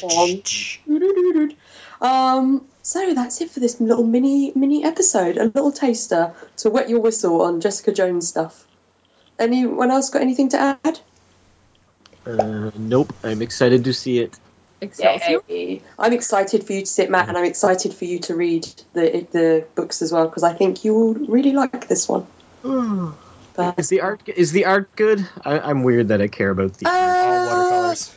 on. 0.03 1.55
Um, 2.01 2.65
so 2.83 3.15
that's 3.15 3.41
it 3.41 3.51
for 3.51 3.61
this 3.61 3.81
little 3.81 4.05
mini 4.05 4.53
mini 4.55 4.85
episode, 4.85 5.37
a 5.37 5.45
little 5.45 5.73
taster 5.73 6.33
to 6.59 6.71
wet 6.71 6.89
your 6.89 7.01
whistle 7.01 7.43
on 7.43 7.61
Jessica 7.61 7.93
Jones 7.93 8.29
stuff. 8.29 8.65
Anyone 9.39 9.91
else 9.91 10.11
got 10.11 10.23
anything 10.23 10.51
to 10.51 10.79
add? 10.85 11.01
Uh, 12.27 12.71
nope. 12.77 13.13
I'm 13.25 13.43
excited 13.43 13.85
to 13.85 13.93
see 13.93 14.19
it. 14.21 14.39
Excelsior. 14.81 15.41
Yay. 15.49 15.83
I'm 15.99 16.13
excited 16.13 16.65
for 16.65 16.73
you 16.73 16.81
to 16.81 16.87
sit, 16.87 17.11
Matt, 17.11 17.29
and 17.29 17.37
I'm 17.37 17.45
excited 17.45 17.95
for 17.95 18.05
you 18.05 18.21
to 18.21 18.35
read 18.35 18.65
the 18.93 19.27
the 19.31 19.67
books 19.75 20.03
as 20.03 20.13
well 20.13 20.27
because 20.27 20.45
I 20.45 20.55
think 20.55 20.85
you 20.85 20.95
will 20.95 21.15
really 21.15 21.53
like 21.53 21.89
this 21.89 22.09
one. 22.09 22.27
But, 22.63 23.79
Is 23.79 23.89
the 23.89 24.03
art 24.03 24.23
is 24.29 24.53
the 24.53 24.67
art 24.67 24.95
good? 24.95 25.27
I, 25.45 25.59
I'm 25.59 25.83
weird 25.83 26.09
that 26.09 26.21
I 26.21 26.29
care 26.29 26.51
about 26.51 26.75
the. 26.75 26.87
art. 26.87 26.95
All 26.95 27.35
uh, 27.35 27.57
watercolors. 27.57 28.15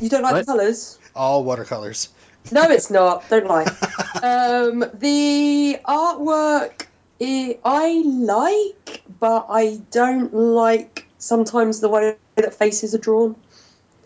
you 0.00 0.08
don't 0.10 0.22
like 0.22 0.32
What? 0.32 0.46
the 0.46 0.52
colours? 0.52 0.98
All 1.14 1.44
watercolors. 1.44 2.10
No, 2.52 2.62
it's 2.64 2.90
not. 2.90 3.28
Don't 3.30 3.46
lie. 3.46 3.64
um, 4.22 4.84
the 4.94 5.78
artwork 5.84 6.86
I, 7.20 7.58
I 7.64 8.02
like, 8.04 9.02
but 9.18 9.46
I 9.48 9.80
don't 9.90 10.34
like 10.34 11.06
sometimes 11.18 11.80
the 11.80 11.88
way 11.88 12.16
that 12.34 12.54
faces 12.54 12.94
are 12.94 12.98
drawn. 12.98 13.36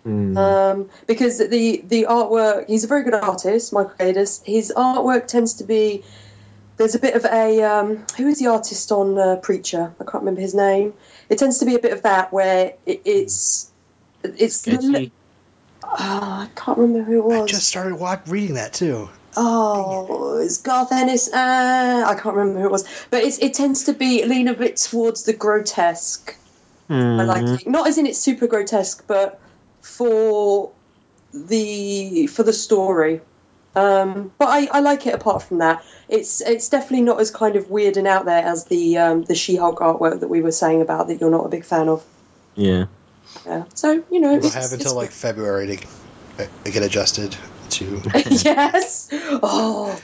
Hmm. 0.04 0.36
Um, 0.36 0.90
because 1.06 1.38
the 1.38 1.82
the 1.86 2.06
artwork, 2.08 2.68
he's 2.68 2.84
a 2.84 2.86
very 2.86 3.04
good 3.04 3.14
artist, 3.14 3.72
Michael 3.72 3.92
Gaydos. 3.98 4.42
His 4.44 4.72
artwork 4.74 5.26
tends 5.26 5.54
to 5.54 5.64
be 5.64 6.04
there's 6.78 6.94
a 6.94 6.98
bit 6.98 7.14
of 7.14 7.26
a 7.26 7.62
um, 7.62 8.06
who 8.16 8.28
is 8.28 8.38
the 8.38 8.46
artist 8.46 8.90
on 8.92 9.18
uh, 9.18 9.36
Preacher? 9.36 9.92
I 10.00 10.04
can't 10.04 10.22
remember 10.22 10.40
his 10.40 10.54
name. 10.54 10.94
It 11.28 11.38
tends 11.38 11.58
to 11.58 11.66
be 11.66 11.74
a 11.74 11.78
bit 11.78 11.92
of 11.92 12.02
that 12.02 12.32
where 12.32 12.72
it, 12.86 13.02
it's 13.04 13.70
it's 14.24 14.56
Sketchy. 14.56 15.12
Oh, 15.82 15.96
I 15.98 16.48
can't 16.54 16.78
remember 16.78 17.02
who 17.02 17.18
it 17.18 17.24
was. 17.24 17.42
I 17.42 17.46
just 17.46 17.68
started 17.68 17.96
reading 18.26 18.54
that 18.54 18.72
too. 18.72 19.10
Oh, 19.36 20.38
it's 20.38 20.58
Garth 20.58 20.92
Ennis. 20.92 21.32
Uh, 21.32 22.04
I 22.06 22.14
can't 22.14 22.34
remember 22.34 22.60
who 22.60 22.66
it 22.66 22.70
was, 22.72 22.84
but 23.10 23.22
it 23.22 23.54
tends 23.54 23.84
to 23.84 23.92
be 23.92 24.24
lean 24.24 24.48
a 24.48 24.54
bit 24.54 24.76
towards 24.76 25.24
the 25.24 25.32
grotesque. 25.32 26.34
I 26.88 26.94
like 26.94 27.44
Mhm. 27.44 27.60
it. 27.60 27.68
Not 27.68 27.86
as 27.86 27.98
in 27.98 28.06
it's 28.06 28.18
super 28.18 28.46
grotesque, 28.48 29.04
but 29.06 29.40
for 29.82 30.72
the 31.32 32.26
for 32.26 32.42
the 32.42 32.52
story. 32.52 33.20
Um, 33.74 34.32
but 34.36 34.48
I, 34.48 34.66
I 34.66 34.80
like 34.80 35.06
it. 35.06 35.14
Apart 35.14 35.44
from 35.44 35.58
that, 35.58 35.84
it's 36.08 36.40
it's 36.40 36.68
definitely 36.68 37.02
not 37.02 37.20
as 37.20 37.30
kind 37.30 37.56
of 37.56 37.70
weird 37.70 37.96
and 37.96 38.06
out 38.06 38.24
there 38.24 38.44
as 38.44 38.64
the 38.64 38.98
um, 38.98 39.22
the 39.22 39.34
She-Hulk 39.34 39.78
artwork 39.78 40.20
that 40.20 40.28
we 40.28 40.42
were 40.42 40.52
saying 40.52 40.82
about 40.82 41.08
that 41.08 41.20
you're 41.20 41.30
not 41.30 41.46
a 41.46 41.48
big 41.48 41.64
fan 41.64 41.88
of. 41.88 42.04
Yeah. 42.56 42.86
Yeah. 43.46 43.64
So 43.74 44.04
you 44.10 44.20
know, 44.20 44.36
We'll 44.36 44.50
have 44.50 44.72
until 44.72 44.96
like 44.96 45.12
February 45.12 45.76
to 45.76 45.86
uh, 46.44 46.46
get 46.64 46.82
adjusted 46.82 47.36
to. 47.70 48.02
yes. 48.30 49.08
Oh, 49.12 50.00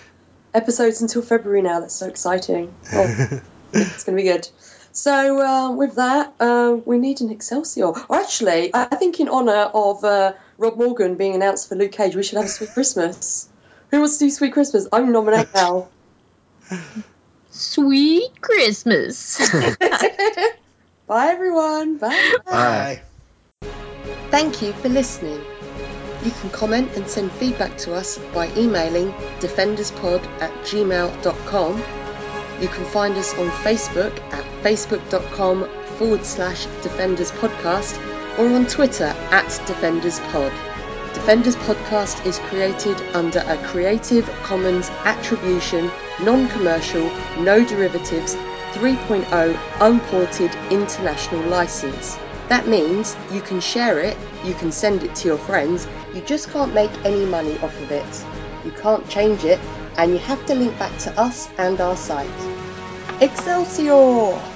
episodes 0.54 1.02
until 1.02 1.22
February 1.22 1.62
now. 1.62 1.80
That's 1.80 1.94
so 1.94 2.06
exciting. 2.06 2.72
Oh, 2.92 3.40
it's 3.72 4.04
going 4.04 4.16
to 4.16 4.22
be 4.22 4.28
good. 4.28 4.48
So 4.96 5.42
uh, 5.42 5.72
with 5.72 5.96
that, 5.96 6.32
uh, 6.40 6.78
we 6.86 6.96
need 6.96 7.20
an 7.20 7.30
Excelsior. 7.30 7.88
Or 7.88 8.16
actually, 8.16 8.70
I 8.72 8.86
think 8.86 9.20
in 9.20 9.28
honour 9.28 9.70
of 9.74 10.02
uh, 10.02 10.32
Rob 10.56 10.78
Morgan 10.78 11.16
being 11.16 11.34
announced 11.34 11.68
for 11.68 11.74
Luke 11.74 11.92
Cage, 11.92 12.16
we 12.16 12.22
should 12.22 12.38
have 12.38 12.46
a 12.46 12.48
Sweet 12.48 12.70
Christmas. 12.72 13.46
Who 13.90 14.00
wants 14.00 14.16
to 14.16 14.24
do 14.24 14.30
Sweet 14.30 14.54
Christmas? 14.54 14.88
I'm 14.90 15.12
nominating 15.12 15.50
now. 15.54 15.88
Sweet 17.50 18.40
Christmas. 18.40 19.38
Bye 21.06 21.28
everyone. 21.28 21.98
Bye. 21.98 22.34
Bye. 22.46 23.02
Thank 24.30 24.62
you 24.62 24.72
for 24.72 24.88
listening. 24.88 25.42
You 26.24 26.30
can 26.40 26.48
comment 26.48 26.96
and 26.96 27.06
send 27.06 27.32
feedback 27.32 27.76
to 27.78 27.94
us 27.94 28.16
by 28.32 28.50
emailing 28.56 29.12
defenderspod 29.40 30.24
at 30.40 30.52
gmail.com. 30.62 31.82
You 32.60 32.68
can 32.68 32.84
find 32.86 33.16
us 33.16 33.34
on 33.34 33.48
Facebook 33.50 34.18
at 34.32 34.44
facebook.com 34.62 35.68
forward 35.98 36.24
slash 36.24 36.64
defenders 36.82 37.30
podcast 37.32 37.96
or 38.38 38.46
on 38.48 38.66
Twitter 38.66 39.14
at 39.30 39.48
defenders 39.66 40.20
pod. 40.30 40.52
Defenders 41.16 41.56
Podcast 41.56 42.26
is 42.26 42.38
created 42.40 43.00
under 43.14 43.38
a 43.38 43.56
Creative 43.68 44.26
Commons 44.42 44.90
Attribution, 45.04 45.90
Non 46.22 46.46
Commercial, 46.50 47.10
No 47.38 47.64
Derivatives 47.64 48.34
3.0 48.74 49.58
Unported 49.80 50.54
International 50.70 51.42
License. 51.48 52.18
That 52.48 52.68
means 52.68 53.16
you 53.32 53.40
can 53.40 53.60
share 53.60 53.98
it, 54.00 54.16
you 54.44 54.52
can 54.52 54.70
send 54.70 55.04
it 55.04 55.14
to 55.16 55.28
your 55.28 55.38
friends, 55.38 55.88
you 56.14 56.20
just 56.20 56.50
can't 56.50 56.74
make 56.74 56.92
any 57.04 57.24
money 57.24 57.58
off 57.60 57.80
of 57.80 57.90
it. 57.90 58.24
You 58.66 58.70
can't 58.72 59.08
change 59.08 59.42
it, 59.44 59.58
and 59.98 60.12
you 60.12 60.18
have 60.18 60.44
to 60.46 60.54
link 60.54 60.78
back 60.78 60.96
to 60.98 61.18
us 61.18 61.48
and 61.58 61.80
our 61.80 61.96
site. 61.96 62.28
Excelsior! 63.20 64.55